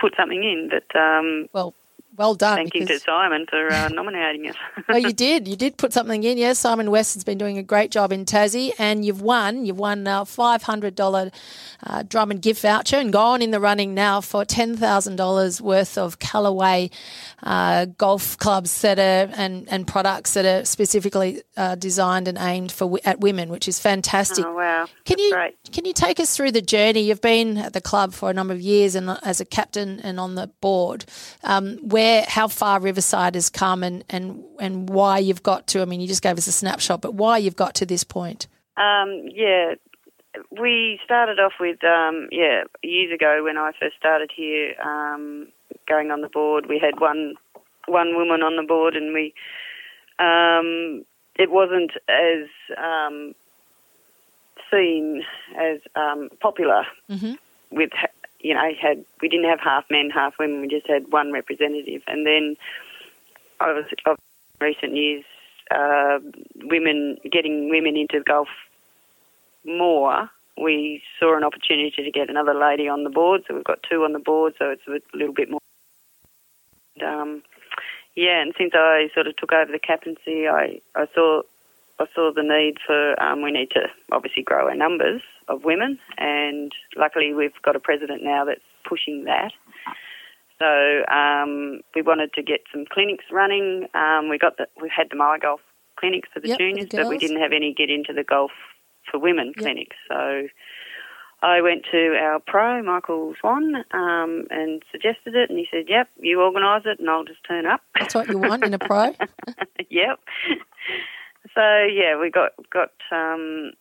[0.00, 0.70] put something in.
[0.70, 1.74] But um, well,
[2.20, 2.56] well done.
[2.56, 4.56] Thank you to Simon for uh, nominating us.
[4.88, 5.48] well, you did.
[5.48, 6.36] You did put something in.
[6.36, 9.64] Yes, Simon West has been doing a great job in Tassie, and you've won.
[9.64, 11.30] You've won a five hundred dollar
[11.82, 15.96] uh, and gift voucher and gone in the running now for ten thousand dollars worth
[15.96, 16.90] of Callaway
[17.42, 22.70] uh, golf clubs that are and and products that are specifically uh, designed and aimed
[22.70, 24.44] for at women, which is fantastic.
[24.44, 24.84] Oh wow!
[25.06, 25.72] Can That's you great.
[25.72, 27.00] can you take us through the journey?
[27.00, 30.20] You've been at the club for a number of years and as a captain and
[30.20, 31.06] on the board.
[31.44, 35.82] Um, where how far Riverside has come and, and and why you've got to.
[35.82, 38.46] I mean, you just gave us a snapshot, but why you've got to this point.
[38.76, 39.74] Um, yeah,
[40.50, 45.48] we started off with um, yeah years ago when I first started here, um,
[45.88, 46.66] going on the board.
[46.66, 47.34] We had one
[47.86, 49.34] one woman on the board, and we
[50.18, 51.04] um,
[51.36, 53.34] it wasn't as um,
[54.70, 55.24] seen
[55.58, 57.34] as um, popular mm-hmm.
[57.70, 57.90] with
[58.40, 60.60] you know, had we didn't have half men, half women.
[60.60, 62.56] We just had one representative, and then
[63.60, 64.18] over of
[64.60, 65.24] recent years,
[65.70, 66.18] uh,
[66.56, 68.48] women getting women into golf
[69.64, 70.30] more.
[70.56, 74.04] We saw an opportunity to get another lady on the board, so we've got two
[74.04, 75.60] on the board, so it's a little bit more.
[77.02, 77.42] Um,
[78.14, 81.42] yeah, and since I sort of took over the captaincy, I, I saw
[82.00, 85.98] I saw the need for um, we need to obviously grow our numbers of women,
[86.16, 89.52] and luckily we've got a president now that's pushing that.
[90.58, 93.86] So um, we wanted to get some clinics running.
[93.94, 95.58] Um, we got the we had the MyGolf
[95.96, 98.50] clinics for the yep, juniors, the but we didn't have any get into the golf
[99.10, 99.56] for women yep.
[99.56, 99.96] clinics.
[100.08, 100.48] So
[101.42, 106.08] I went to our pro Michael Swan um, and suggested it, and he said, "Yep,
[106.20, 109.14] you organise it, and I'll just turn up." That's what you want in a pro.
[109.90, 110.20] yep.
[111.54, 113.72] So yeah, we got got um,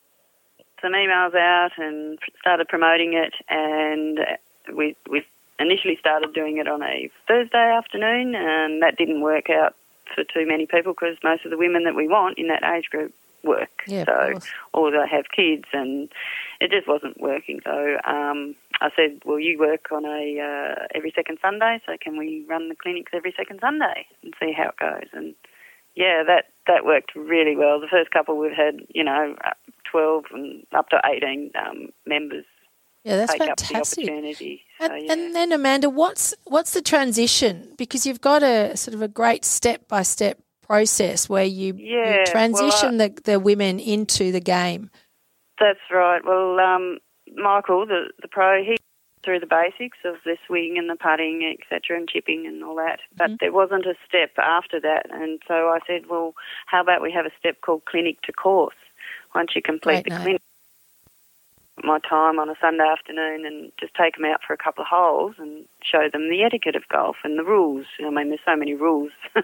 [0.82, 4.19] some emails out and started promoting it, and
[4.75, 5.25] we we
[5.60, 9.75] initially started doing it on a Thursday afternoon, and that didn't work out
[10.15, 12.89] for too many people because most of the women that we want in that age
[12.89, 14.39] group work, yeah, so
[14.73, 16.10] or they have kids, and
[16.60, 17.62] it just wasn't working.
[17.63, 22.17] So um, I said, "Well, you work on a uh, every second Sunday, so can
[22.17, 25.36] we run the clinics every second Sunday and see how it goes?" And
[25.95, 27.82] yeah, that that worked really well.
[27.82, 29.36] The first couple we've had, you know,
[29.91, 32.45] 12 and up to 18 um, members
[33.03, 33.77] yeah, that's take fantastic.
[33.77, 34.65] up the opportunity.
[34.79, 35.13] And, so, yeah.
[35.13, 37.73] and, then Amanda, what's what's the transition?
[37.77, 42.19] Because you've got a sort of a great step by step process where you, yeah,
[42.19, 44.91] you transition well, I, the, the women into the game.
[45.60, 46.21] That's right.
[46.23, 46.99] Well, um,
[47.36, 48.77] Michael, the the pro, he
[49.23, 52.99] through the basics of the swing and the putting, etc., and chipping and all that.
[53.15, 53.36] But mm-hmm.
[53.39, 56.34] there wasn't a step after that, and so I said, well,
[56.67, 58.75] how about we have a step called clinic to course?
[59.36, 60.21] Once you complete Great the name.
[60.21, 60.41] clinic,
[61.84, 64.88] my time on a Sunday afternoon and just take them out for a couple of
[64.88, 67.86] holes and show them the etiquette of golf and the rules.
[67.99, 69.12] I mean, there's so many rules.
[69.34, 69.41] so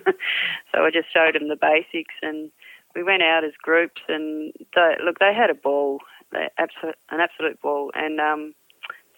[0.73, 2.51] I just showed them the basics and
[2.95, 5.99] we went out as groups and they, look, they had a ball,
[6.31, 6.49] an
[7.19, 7.91] absolute ball.
[7.93, 8.53] And um,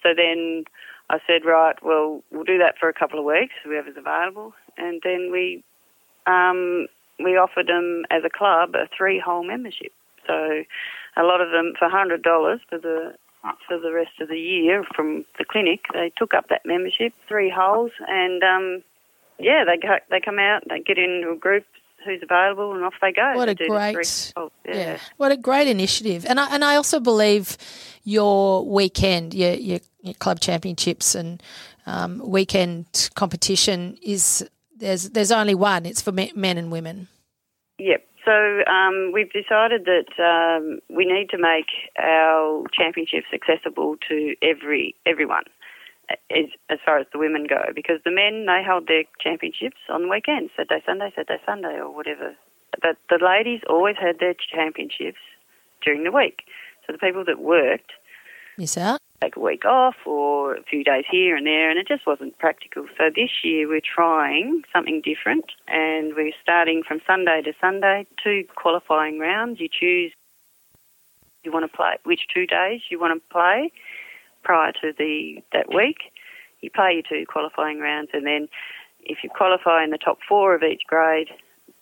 [0.04, 0.66] so then
[1.10, 4.54] I said, right, well, we'll do that for a couple of weeks, whoever's available.
[4.78, 5.64] And then we
[6.26, 6.88] um,
[7.20, 9.94] we offered them as a club a three-hole membership.
[10.26, 10.64] So
[11.16, 13.16] a lot of them for hundred dollars for the
[13.68, 15.82] for the rest of the year from the clinic.
[15.94, 18.84] They took up that membership, three holes, and um,
[19.40, 21.66] yeah, they go, they come out, they get into a group
[22.06, 23.34] who's available, and off they go.
[23.36, 24.52] What a great, three holes.
[24.66, 24.98] yeah.
[25.18, 26.26] what a great initiative.
[26.26, 27.58] And I and I also believe
[28.08, 31.44] your weekend, your your, your club championships and
[31.86, 35.86] um, weekend competition is there's there's only one.
[35.86, 37.10] It's for men and women.
[37.80, 38.08] Yep.
[38.24, 41.68] So um, we've decided that um, we need to make
[42.00, 45.44] our championships accessible to every everyone,
[46.32, 50.04] as, as far as the women go, because the men they hold their championships on
[50.04, 52.36] the weekend, Saturday, Sunday, Saturday, Sunday, or whatever.
[52.82, 55.20] But the ladies always had their championships
[55.84, 56.44] during the week.
[56.88, 57.92] So the people that worked
[58.58, 59.02] Miss out.
[59.22, 62.38] take a week off or a few days here and there, and it just wasn't
[62.40, 62.88] practical.
[62.98, 68.46] So this year we're trying something different, and we're starting from Sunday to Sunday, two
[68.56, 69.60] qualifying rounds.
[69.60, 70.14] You choose
[71.44, 73.72] you want to play which two days you want to play,
[74.44, 76.12] prior to the that week.
[76.62, 78.48] You play your two qualifying rounds, and then
[79.04, 81.30] if you qualify in the top four of each grade,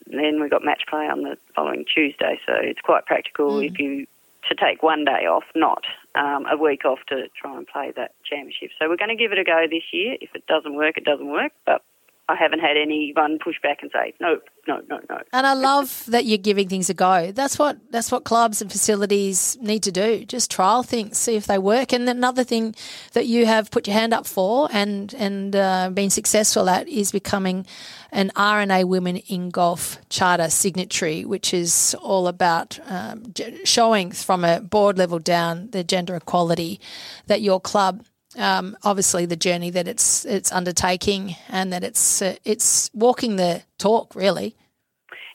[0.08, 2.40] then we've got match play on the following Tuesday.
[2.46, 3.72] So it's quite practical Mm.
[3.72, 4.08] if you
[4.50, 5.84] to take one day off, not
[6.16, 8.70] um, a week off to try and play that championship.
[8.80, 10.18] So we're going to give it a go this year.
[10.22, 11.52] If it doesn't work, it doesn't work.
[11.66, 11.82] But
[12.28, 15.20] I haven't had anyone push back and say no, no, no, no.
[15.32, 17.32] And I love that you're giving things a go.
[17.32, 20.26] That's what that's what clubs and facilities need to do.
[20.26, 21.94] Just trial things, see if they work.
[21.94, 22.74] And another thing
[23.14, 27.12] that you have put your hand up for and and uh, been successful at is
[27.12, 27.68] becoming
[28.12, 33.34] an R&A Women in Golf Charter signatory, which is all about um,
[33.66, 36.80] showing from a board level down the gender equality
[37.28, 38.04] that your club
[38.38, 43.64] um, obviously the journey that it's it's undertaking and that it's uh, it's walking the
[43.78, 44.56] talk really.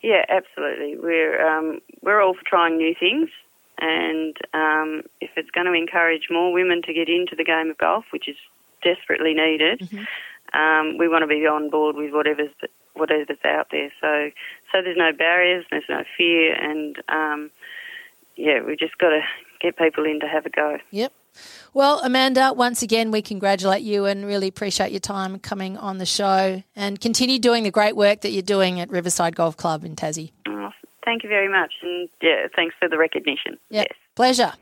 [0.03, 0.97] Yeah, absolutely.
[0.97, 3.29] We're um, we're all for trying new things,
[3.79, 7.79] and um, if it's going to encourage more women to get into the game of
[7.79, 8.37] golf, which is
[8.83, 9.83] desperately needed,
[10.55, 12.53] um, we want to be on board with whatever's
[12.95, 13.93] whatever's out there.
[14.01, 14.31] So
[14.73, 17.51] so there's no barriers, there's no fear, and um,
[18.37, 19.21] yeah, we just got to
[19.61, 20.79] get people in to have a go.
[20.91, 21.13] Yep.
[21.73, 26.07] Well, Amanda, once again, we congratulate you and really appreciate your time coming on the
[26.07, 29.97] show and continue doing the great work that you're doing at Riverside Golf Club in
[29.97, 30.33] Tassie.
[30.49, 30.71] Oh,
[31.05, 33.59] thank you very much, and yeah, thanks for the recognition.
[33.71, 33.87] Yep.
[33.89, 33.99] Yes.
[34.15, 34.53] Pleasure.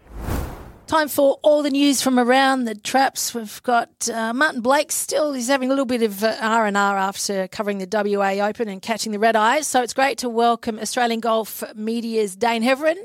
[0.88, 3.34] Time for all the news from around the traps.
[3.34, 5.34] We've got uh, Martin Blake still.
[5.34, 8.68] He's having a little bit of uh, R and R after covering the WA Open
[8.68, 9.66] and catching the red eyes.
[9.66, 12.96] So it's great to welcome Australian Golf Media's Dane Heverin.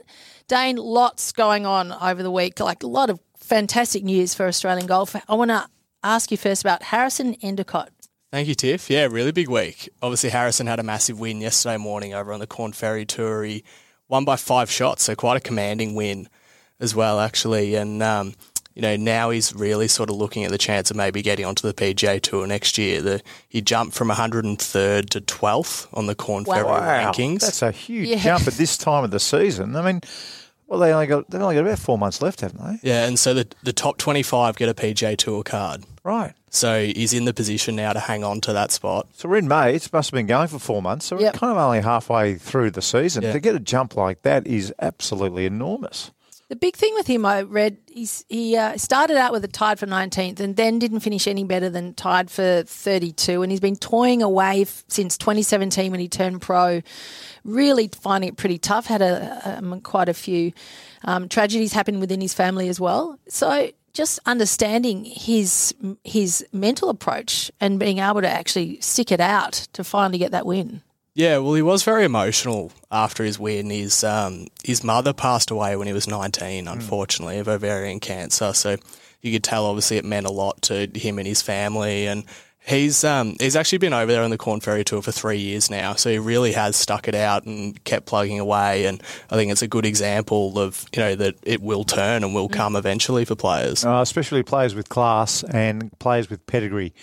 [0.48, 2.62] Dane, lots going on over the week.
[2.62, 5.16] Like a lot of fantastic news for Australian golf.
[5.28, 5.68] I want to
[6.04, 7.90] ask you first about Harrison Endycott.
[8.32, 8.90] Thank you, Tiff.
[8.90, 9.90] Yeah, really big week.
[10.02, 13.44] Obviously, Harrison had a massive win yesterday morning over on the Korn Ferry Tour.
[13.44, 13.64] He
[14.10, 16.28] won by five shots, so quite a commanding win
[16.80, 17.76] as well, actually.
[17.76, 18.34] And, um,
[18.74, 21.68] you know, now he's really sort of looking at the chance of maybe getting onto
[21.72, 23.02] the PGA Tour next year.
[23.04, 26.56] The, he jumped from 103rd to 12th on the Korn Wow.
[26.56, 27.42] Ferry Wow, rankings.
[27.42, 28.18] that's a huge Yeah.
[28.24, 29.76] jump at this time of the season.
[29.76, 30.02] I mean,
[30.68, 32.90] well, they only got they've only got about four months left, haven't they?
[32.90, 35.84] yeah, and so the, the top 25 get a PGA Tour card.
[36.04, 36.34] Right.
[36.50, 39.08] So he's in the position now to hang on to that spot.
[39.14, 39.74] So we're in May.
[39.76, 41.06] It must have been going for four months.
[41.08, 41.34] So Yep.
[41.34, 43.24] we're kind of only halfway through the season.
[43.24, 43.34] Yeah.
[43.34, 46.12] To get a jump like that is absolutely enormous.
[46.50, 49.80] The big thing with him, I read, he's, he uh, started out with a tied
[49.80, 53.42] for 19th and then didn't finish any better than tied for 32.
[53.42, 56.82] And he's been toying away f- since 2017 when he turned pro,
[57.44, 58.86] really finding it pretty tough.
[58.86, 60.52] Had a, um, quite a few
[61.06, 63.18] um, tragedies happen within his family as well.
[63.30, 69.68] So just understanding his his mental approach and being able to actually stick it out
[69.74, 70.82] to finally get that win.
[71.16, 73.70] Yeah, well, he was very emotional after his win.
[73.70, 78.54] His um, his mother passed away when he was 19, unfortunately, of ovarian cancer.
[78.54, 78.78] So
[79.22, 82.08] you could tell, obviously, it meant a lot to him and his family.
[82.08, 82.24] And
[82.66, 85.70] he's um, he's actually been over there on the Korn Ferry Tour for three years
[85.70, 85.94] now.
[85.94, 88.86] So he really has stuck it out and kept plugging away.
[88.88, 89.00] And
[89.30, 92.50] I think it's a good example of you know that it will turn and will
[92.50, 93.86] come eventually for players.
[93.86, 96.94] uh, especially players with class and players with pedigree.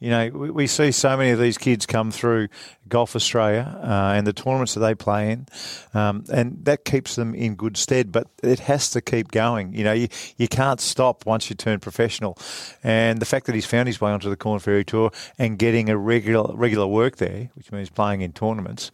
[0.00, 2.48] You know, we, we see so many of these kids come through
[2.88, 5.46] Golf Australia uh, and the tournaments that they play in,
[5.92, 8.12] um, and that keeps them in good stead.
[8.12, 9.74] But it has to keep going.
[9.74, 12.38] You know, you, you can't stop once you turn professional.
[12.82, 15.88] And the fact that he's found his way onto the Korn Ferry Tour and getting
[15.90, 18.90] a regular regular work there, which means playing in tournaments,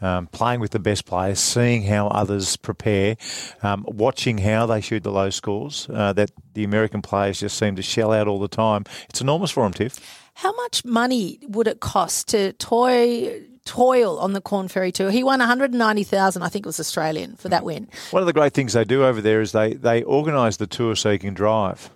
[0.00, 3.16] um, playing with the best players, seeing how others prepare,
[3.62, 7.76] um, watching how they shoot the low scores uh, that the American players just seem
[7.76, 8.84] to shell out all the time.
[9.08, 10.19] It's enormous for them, Tiff.
[10.34, 15.10] How much money would it cost to toy toil on the Korn Ferry Tour?
[15.10, 17.66] He won 190,000, I think it was Australian for that hmm.
[17.66, 17.88] win.
[18.10, 20.96] One of the great things they do over there is they, they organise the tour
[20.96, 21.90] so you can drive.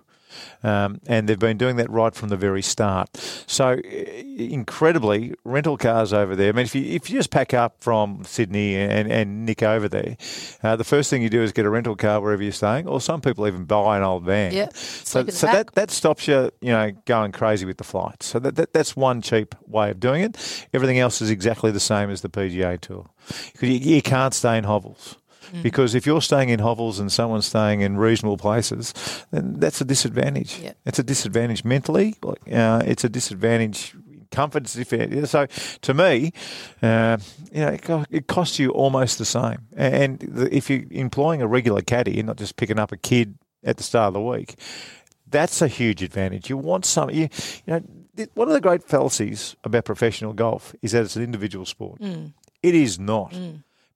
[0.63, 3.09] Um, and they've been doing that right from the very start.
[3.47, 3.79] So,
[4.37, 6.49] incredibly, rental cars over there.
[6.49, 9.89] I mean, if you if you just pack up from Sydney and, and nick over
[9.89, 10.17] there,
[10.63, 13.01] uh, the first thing you do is get a rental car wherever you're staying, or
[13.01, 14.53] some people even buy an old van.
[14.53, 15.55] Yeah, So, sleep in the so back.
[15.55, 18.27] that, that stops you, you know, going crazy with the flights.
[18.27, 20.67] So that, that that's one cheap way of doing it.
[20.73, 23.07] Everything else is exactly the same as the PGA Tour.
[23.61, 25.17] You, you can't stay in hovels.
[25.53, 25.63] Mm.
[25.63, 28.95] Because if you're staying in hovels and someone's staying in reasonable places,
[29.31, 30.61] then that's a disadvantage.
[30.61, 30.73] Yeah.
[30.85, 32.15] It's a disadvantage mentally.
[32.23, 34.69] Uh, it's a disadvantage in comfort.
[34.69, 35.47] So
[35.83, 36.33] to me,
[36.83, 37.19] uh,
[37.53, 39.59] you know, it, costs you almost the same.
[39.77, 43.77] And if you're employing a regular caddy and not just picking up a kid at
[43.77, 44.57] the start of the week,
[45.27, 46.49] that's a huge advantage.
[46.49, 47.29] You want some, you,
[47.67, 47.83] you know,
[48.35, 52.01] one of the great fallacies about professional golf is that it's an individual sport.
[52.63, 53.35] It is not.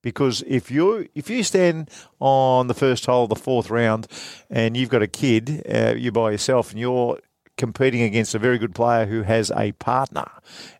[0.02, 1.90] Because if you if you stand
[2.20, 4.06] on the first hole of the fourth round
[4.48, 7.18] and you've got a kid, uh, you by yourself, and you're
[7.58, 10.30] competing against a very good player who has a partner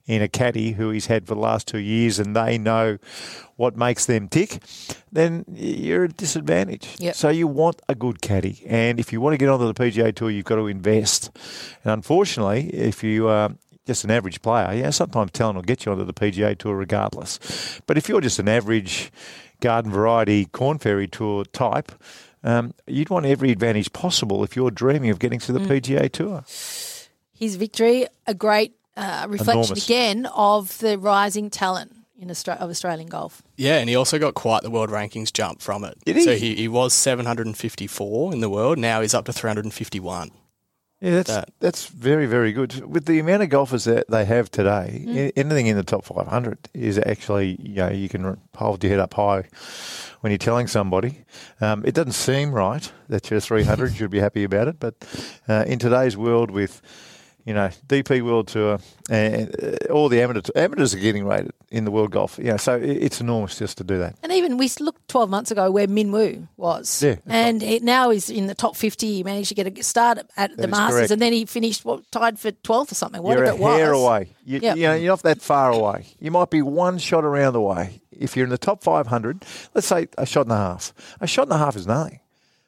[0.07, 2.97] in a caddy who he's had for the last two years, and they know
[3.57, 4.63] what makes them tick,
[5.11, 6.95] then you're at a disadvantage.
[7.01, 7.15] Yep.
[7.17, 10.15] So you want a good caddy, and if you want to get onto the PGA
[10.15, 11.31] Tour, you've got to invest.
[11.85, 13.51] And unfortunately, if you are
[13.89, 17.81] just an average player, yeah, sometimes talent will get you onto the PGA Tour regardless.
[17.87, 19.11] But if you're just an average
[19.61, 21.93] garden variety Korn Ferry Tour type.
[22.45, 26.45] Um, you'd want every advantage possible if you're dreaming of getting to the PGA Tour.
[27.33, 29.85] His victory, a great uh, reflection Enormous.
[29.85, 33.43] again of the rising talent in Austra- of Australian golf.
[33.57, 35.99] Yeah, and he also got quite the world rankings jump from it.
[36.05, 36.25] Did he?
[36.25, 38.79] So he, he was 754 in the world.
[38.79, 40.31] Now he's up to 351.
[41.01, 41.51] Yeah, that's That.
[41.61, 42.85] that's very very good.
[42.85, 46.69] With the amount of golfers that they have today, a- anything in the top 500
[46.75, 49.45] is actually you know you can hold your head up high
[50.21, 51.25] when you're telling somebody.
[51.61, 54.95] Um, it doesn't seem right that you're 300, you should be happy about it, but
[55.49, 56.83] uh, in today's world with
[57.49, 58.79] you know DP World Tour
[59.09, 62.39] and uh, all the amateur amateurs are getting rated in the world golf.
[62.39, 64.17] Know, so it's enormous just to do that.
[64.23, 67.03] And even we looked 12 months ago where Min Woo was.
[67.03, 67.17] Yeah.
[67.27, 69.07] And it, now he's in the top 50.
[69.15, 71.11] He managed to get a start at the is Masters correct.
[71.13, 73.79] and then he finished what, tied for 12th or something, whatever you're a it was.
[73.79, 74.29] hair away.
[74.45, 74.77] You, Yep.
[74.77, 76.05] you know, you're not that far away.
[76.21, 78.03] You might be one shot around the way.
[78.13, 79.45] If you're in the top 500,
[79.75, 80.93] let's say a shot and a half.
[81.21, 82.21] A shot and a half is nothing.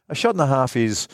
[0.08, 1.06] A shot and a half is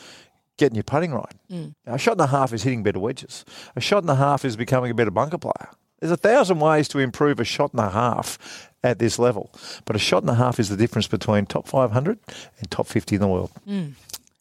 [0.57, 1.33] getting your putting right.
[1.51, 1.73] Mm.
[1.85, 3.45] A shot and a half is hitting better wedges.
[3.75, 5.69] A shot and a half is becoming a better bunker player.
[5.99, 9.51] There's a thousand ways to improve a shot and a half at this level,
[9.85, 12.19] but a shot and a half is the difference between top 500
[12.59, 13.51] and top 50 in the world.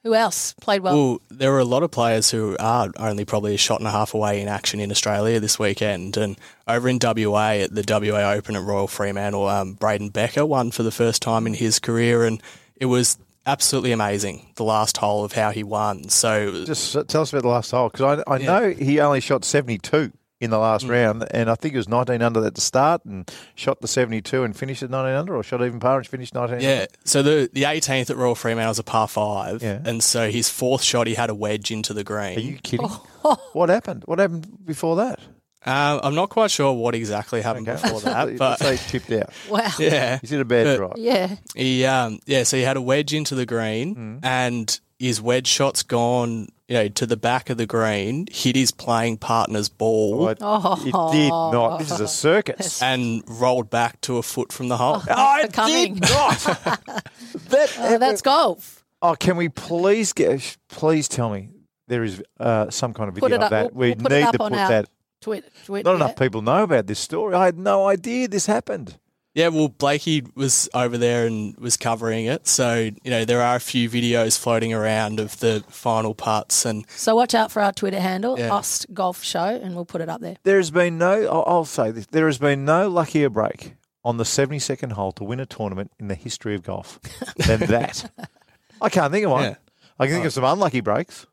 [0.07, 0.95] Who else played well?
[0.95, 3.91] Well, there are a lot of players who are only probably a shot and a
[3.91, 6.17] half away in action in Australia this weekend.
[6.17, 6.39] And
[6.69, 10.85] over in WA at the WA Open at Royal Fremantle, um, Braden Becker won for
[10.85, 12.25] the first time in his career.
[12.25, 12.41] And
[12.77, 16.09] it was absolutely amazing, the last hole of how he won.
[16.09, 19.45] So Just tell us about the last hole because I, I know he only shot
[19.45, 20.61] 72 in the Mm.
[20.61, 23.89] last round, and I think it was 19 under at the start and shot the
[23.89, 26.87] 72 and finished at 19 under, or shot even par and finished 19 Yeah, under.
[27.05, 29.81] so the the 18th at Royal Fremantle was a par five, Yeah.
[29.85, 32.37] and so his fourth shot he had a wedge into the green.
[32.37, 32.91] Are you kidding?
[33.29, 33.37] Oh.
[33.55, 34.03] what happened?
[34.07, 35.19] What happened before that?
[35.67, 39.31] Um, I'm not quite sure what exactly happened before that, but Let's say chipped out.
[39.51, 39.69] wow.
[39.79, 40.93] yeah, He's in a bad But- drive.
[40.97, 41.37] Yeah.
[41.55, 45.83] he um, yeah, so he had a wedge into the green, and his wedge shot's
[45.83, 50.39] gone, you know, to the back of the green, hit his playing partner's ball, But
[50.41, 51.79] It did not.
[51.79, 52.81] This is a circus.
[52.87, 55.03] and rolled back to a foot from the hole.
[55.11, 55.97] Oh, for coming.
[55.97, 56.39] not.
[57.51, 58.85] that, Oh, that's golf.
[59.03, 60.57] oh, can we please get?
[60.69, 61.51] Please tell me
[61.89, 63.51] there is uh, some kind of video it of up.
[63.51, 63.75] that.
[63.75, 64.89] We'll- we we'll put it need up to on put our that.
[65.27, 65.97] Tweet, tweet, Not yeah.
[65.97, 67.35] enough people know about this story.
[67.35, 68.97] I had no idea this happened.
[69.35, 73.57] Yeah, well, Blakey was over there and was covering it, so you know there are
[73.57, 77.73] a few videos floating around of the final putts, and So watch out for our
[77.73, 78.51] Twitter handle, Yeah.
[78.55, 80.37] Ost Golf Show, and we'll put it up there.
[80.45, 81.25] There has been no.
[81.27, 83.75] I'll, I'll say this: there has been no luckier break
[84.05, 87.01] on the seventy-second hole to win a tournament in the history of golf
[87.37, 88.11] than that.
[88.81, 89.43] I can't think of one.
[89.43, 89.55] Yeah.
[89.99, 91.27] I can think of some unlucky breaks,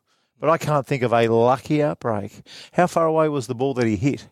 [0.44, 2.42] but I can't think of a luckier break.
[2.72, 4.28] How far away was the ball that he hit?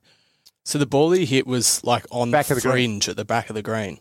[0.65, 3.01] so the ball he hit was like on Back the of the green.
[3.01, 3.99] fringe at the back of the green.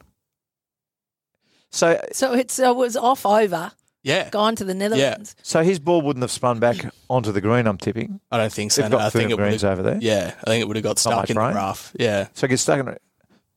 [1.72, 3.72] So, So it's, uh, it was off over,
[4.04, 5.36] Yeah, gone to the Netherlands.
[5.38, 5.42] Yeah.
[5.44, 6.76] so his ball wouldn't have spun back
[7.10, 7.66] onto the green.
[7.68, 8.20] I'm tipping.
[8.32, 8.84] I don't think so.
[8.84, 8.90] No.
[8.90, 9.80] got I think it would greens have.
[9.80, 10.00] over there.
[10.02, 11.50] Yeah, I think it would have got stuck in rain.
[11.50, 11.94] the rough.
[11.98, 13.02] Yeah, So get stuck in it.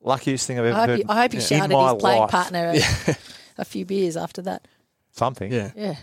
[0.01, 2.01] Luckiest thing I've ever I hope, heard you, I hope he in shouted my his
[2.01, 2.31] playing life.
[2.31, 3.17] partner a,
[3.59, 4.67] a few beers after that.
[5.13, 5.51] Something.
[5.53, 5.71] yeah.
[5.75, 5.97] Yeah.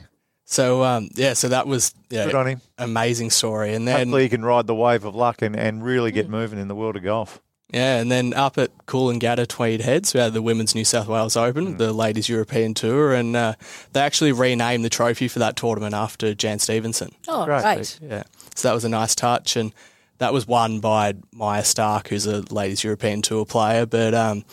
[0.52, 2.62] So um, yeah, so that was yeah, Good on him.
[2.78, 6.12] amazing story, and then Hopefully, he can ride the wave of luck and, and really
[6.12, 6.16] Hmm.
[6.16, 7.40] get moving in the world of golf.
[7.74, 11.38] Yeah, and then up at Coolangatta Tweed Heads, we had the Women's New South Wales
[11.38, 13.54] Open, the Ladies European Tour, and uh,
[13.94, 17.12] they actually renamed the trophy for that tournament after Jan Stephenson.
[17.30, 17.62] Oh, Great.
[17.64, 18.00] great.
[18.02, 18.24] Yeah,
[18.56, 19.74] so that was a nice touch, and
[20.18, 24.44] that was won by Maja Stark, who's a Ladies European Tour player, but um,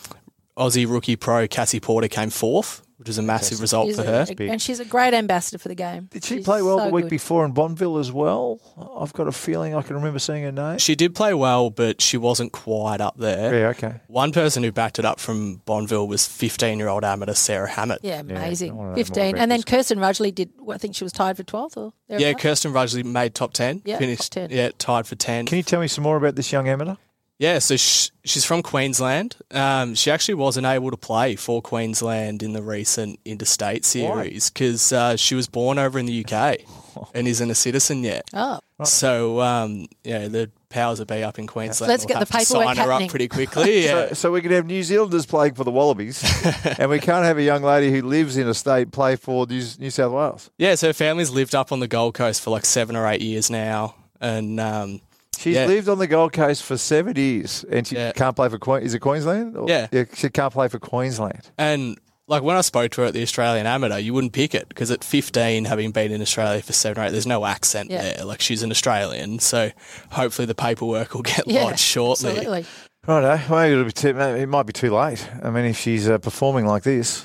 [0.57, 4.27] Aussie rookie pro Cassie Porter came fourth, which was a massive result She's for a-
[4.27, 4.27] her.
[4.35, 4.51] Big.
[4.51, 6.09] and she's a great ambassador for the game.
[6.11, 7.11] Did she She's play well so the week good.
[7.11, 8.61] before in Bonville as well?
[9.01, 10.77] I've got a feeling I can remember seeing her name.
[10.79, 13.59] She did play well, but she wasn't quite up there.
[13.59, 14.01] Yeah, okay.
[14.09, 18.01] One person who backed it up from Bonville was 15 year old amateur Sarah Hammett.
[18.03, 18.75] Yeah, amazing.
[18.77, 19.37] wanna know more 15.
[19.39, 19.63] And then.
[19.63, 22.33] Kirsten Rudgley did, I think she was tied for 12th or Yeah.
[22.35, 23.83] Kirsten Rudgley made top 10.
[23.85, 24.51] Yeah, finished, top 10.
[24.51, 25.47] Yeah, tied for 10.
[25.47, 26.97] Can you tell me some more about this young amateur?
[27.39, 29.37] Yeah, so sh- she's from Queensland.
[29.51, 34.93] Um, she actually wasn't able to play for Queensland in the recent interstate series because
[34.93, 36.59] uh, she was born over in the UK
[37.15, 38.29] and isn't a citizen yet.
[38.35, 41.89] Oh, So, um, yeah, the powers that be up in Queensland.
[41.89, 43.07] Let's will get the have to paperwork sign her happening.
[43.07, 43.85] up pretty quickly.
[43.85, 44.09] Yeah.
[44.09, 46.23] So, so we could have New Zealanders playing for the Wallabies,
[46.79, 49.63] and we can't have a young lady who lives in a state play for New,
[49.79, 50.51] New South Wales.
[50.59, 53.23] yeah, so her family's lived up on the Gold Coast for like seven or eight
[53.23, 53.95] years now.
[54.21, 55.01] And um,
[55.39, 55.67] She's Yeah.
[55.67, 58.13] lived on the Gold Coast for seven years, and she Yeah.
[58.13, 58.83] can't play for Queen.
[58.83, 59.57] Is it Queensland?
[59.57, 59.87] Or- Yeah.
[60.15, 61.51] she can't play for Queensland.
[61.57, 64.69] And like when I spoke to her at the Australian Amateur, you wouldn't pick it
[64.69, 68.03] because at 15, having been in Australia for seven or eight, there's no accent Yeah.
[68.03, 68.25] there.
[68.25, 69.71] Like she's an Australian, so
[70.11, 72.31] hopefully the paperwork will get Yeah, lodged shortly.
[72.31, 72.67] Absolutely.
[73.07, 73.41] Righto.
[73.49, 75.27] Well, it'll be too, it might be too late.
[75.43, 77.25] I mean, if she's uh, performing like this,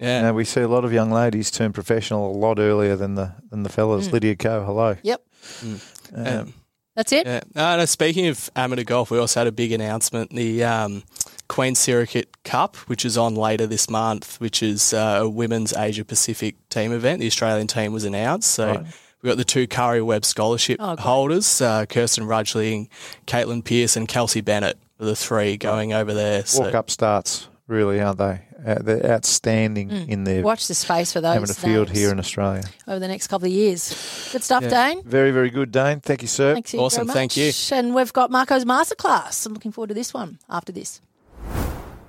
[0.00, 2.96] Yeah, you know, we see a lot of young ladies turn professional a lot earlier
[2.96, 4.10] than the than the fellas.
[4.10, 4.96] Lydia Ko, hello.
[5.02, 5.20] Yep.
[5.62, 5.80] Um,
[6.26, 6.54] Um,
[7.02, 7.26] That's it.
[7.26, 7.40] yeah.
[7.54, 11.02] No, no, speaking of amateur golf, we also had a big announcement: the um,
[11.48, 16.04] Queen Sirikit Cup, which is on later this month, which is uh, a women's Asia
[16.04, 17.20] Pacific team event.
[17.20, 18.74] The Australian team was announced, so.
[18.74, 18.86] Right.
[19.22, 22.88] We've got the two Karrie Webb Scholarship Oh, holders, uh, Kirsten Rudgley and
[23.24, 26.44] Caitlin Pearce and Kelsey Bennett, are the three going over there.
[26.44, 28.42] So, Walk up starts, really, aren't they?
[28.64, 32.20] Uh, they're outstanding in their Watch the space for those amateur field names here in
[32.20, 32.62] Australia.
[32.86, 34.28] over the next couple of years.
[34.30, 35.02] Good stuff, Dane.
[35.02, 35.98] Very, very good, Dane.
[35.98, 36.54] Thank you, sir.
[36.54, 37.50] Thanks you Awesome, very thank you.
[37.72, 39.44] And we've got Marco's masterclass.
[39.46, 41.00] I'm looking forward to this one after this.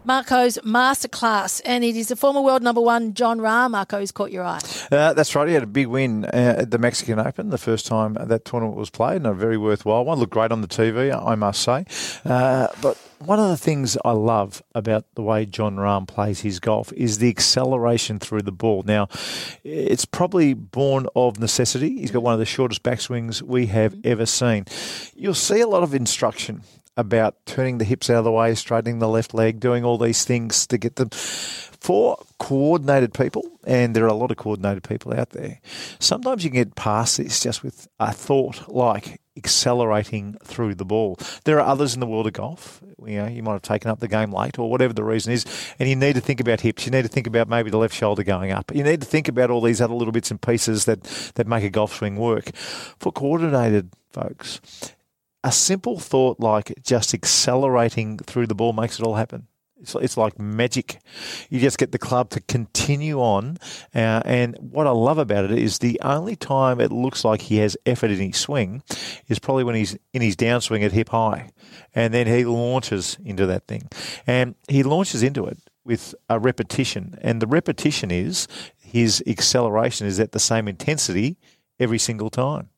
[0.06, 3.72] Marco's masterclass, and it is the former world number one Jon Rahm.
[3.72, 4.60] Marco's caught your eye.
[4.92, 5.48] Uh, that's right.
[5.48, 8.76] He had a big win uh, at the Mexican Open the first time that tournament
[8.76, 10.20] was played, and a very worthwhile one.
[10.20, 11.86] Looked great on the TV, I must say.
[12.26, 16.60] Uh, but one of the things I love about the way Jon Rahm plays his
[16.60, 18.84] golf is the acceleration through the ball.
[18.86, 19.08] Now,
[19.64, 22.00] it's probably born of necessity.
[22.00, 24.12] He's got one of the shortest backswings we have mm-hmm.
[24.12, 24.66] ever seen.
[25.16, 26.64] You'll see a lot of instruction
[26.96, 30.26] about turning the hips out of the way, straightening the left leg, doing all these
[30.26, 35.18] things to get them for coordinated people, and there are a lot of coordinated people
[35.18, 35.62] out there.
[36.00, 41.18] Sometimes you can get past this just with a thought like accelerating through the ball.
[41.46, 42.84] There are others in the world of golf.
[43.06, 45.46] You know, you might have taken up the game late or whatever the reason is,
[45.80, 46.86] and you need to think about hips.
[46.86, 48.76] You need to think about maybe the left shoulder going up.
[48.76, 51.04] You need to think about all these other little bits and pieces that,
[51.36, 52.54] that make a golf swing work.
[52.54, 54.60] For coordinated folks,
[55.46, 59.48] a simple thought like just accelerating through the ball makes it all happen.
[59.84, 61.00] It's, it's like magic.
[61.50, 63.58] You just get the club to continue on.
[63.94, 67.58] Uh, and what I love about it is the only time it looks like he
[67.58, 68.82] has effort in his swing
[69.28, 71.52] is probably when he's in his downswing at hip high.
[71.94, 73.90] And then he launches into that thing.
[74.26, 77.20] And he launches into it with a repetition.
[77.22, 78.48] And the repetition is
[78.82, 81.38] his acceleration is at the same intensity
[81.80, 82.70] every single time.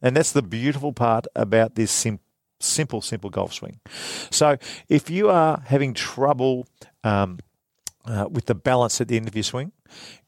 [0.00, 2.20] And that's the beautiful part about this sim-
[2.62, 3.80] simple, simple golf swing.
[4.30, 4.56] So
[4.88, 6.66] if you are having trouble
[7.04, 7.38] um,
[8.04, 9.72] uh, with the balance at the end of your swing,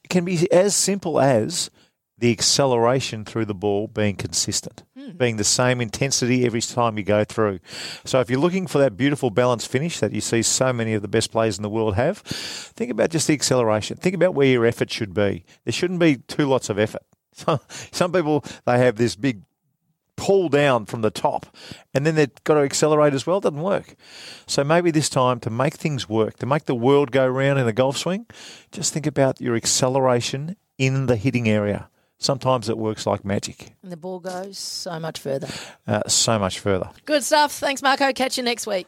[0.02, 1.70] it can be as simple as
[2.18, 4.84] the acceleration through the ball being consistent,
[5.16, 7.58] being the same intensity every time you go through.
[8.04, 11.02] So if you're looking for that beautiful balance finish that you see so many of
[11.02, 13.96] the best players in the world have, think about just the acceleration.
[13.96, 15.44] Think about where your effort should be.
[15.64, 17.02] There shouldn't be two lots of effort.
[17.32, 17.60] So
[17.90, 19.42] some people they have this big
[20.16, 21.46] pull down from the top
[21.92, 23.38] and then they've got to accelerate as well.
[23.38, 23.94] It doesn't work.
[24.46, 27.66] So maybe this time to make things work, to make the world go round in
[27.66, 28.26] a golf swing,
[28.72, 31.88] just think about your acceleration in the hitting area.
[32.18, 35.48] Sometimes it works like magic, And the ball goes so much further.
[35.86, 36.88] uh, so much further.
[37.04, 37.52] Good stuff.
[37.52, 38.12] Thanks, Marco.
[38.12, 38.86] Catch you next week.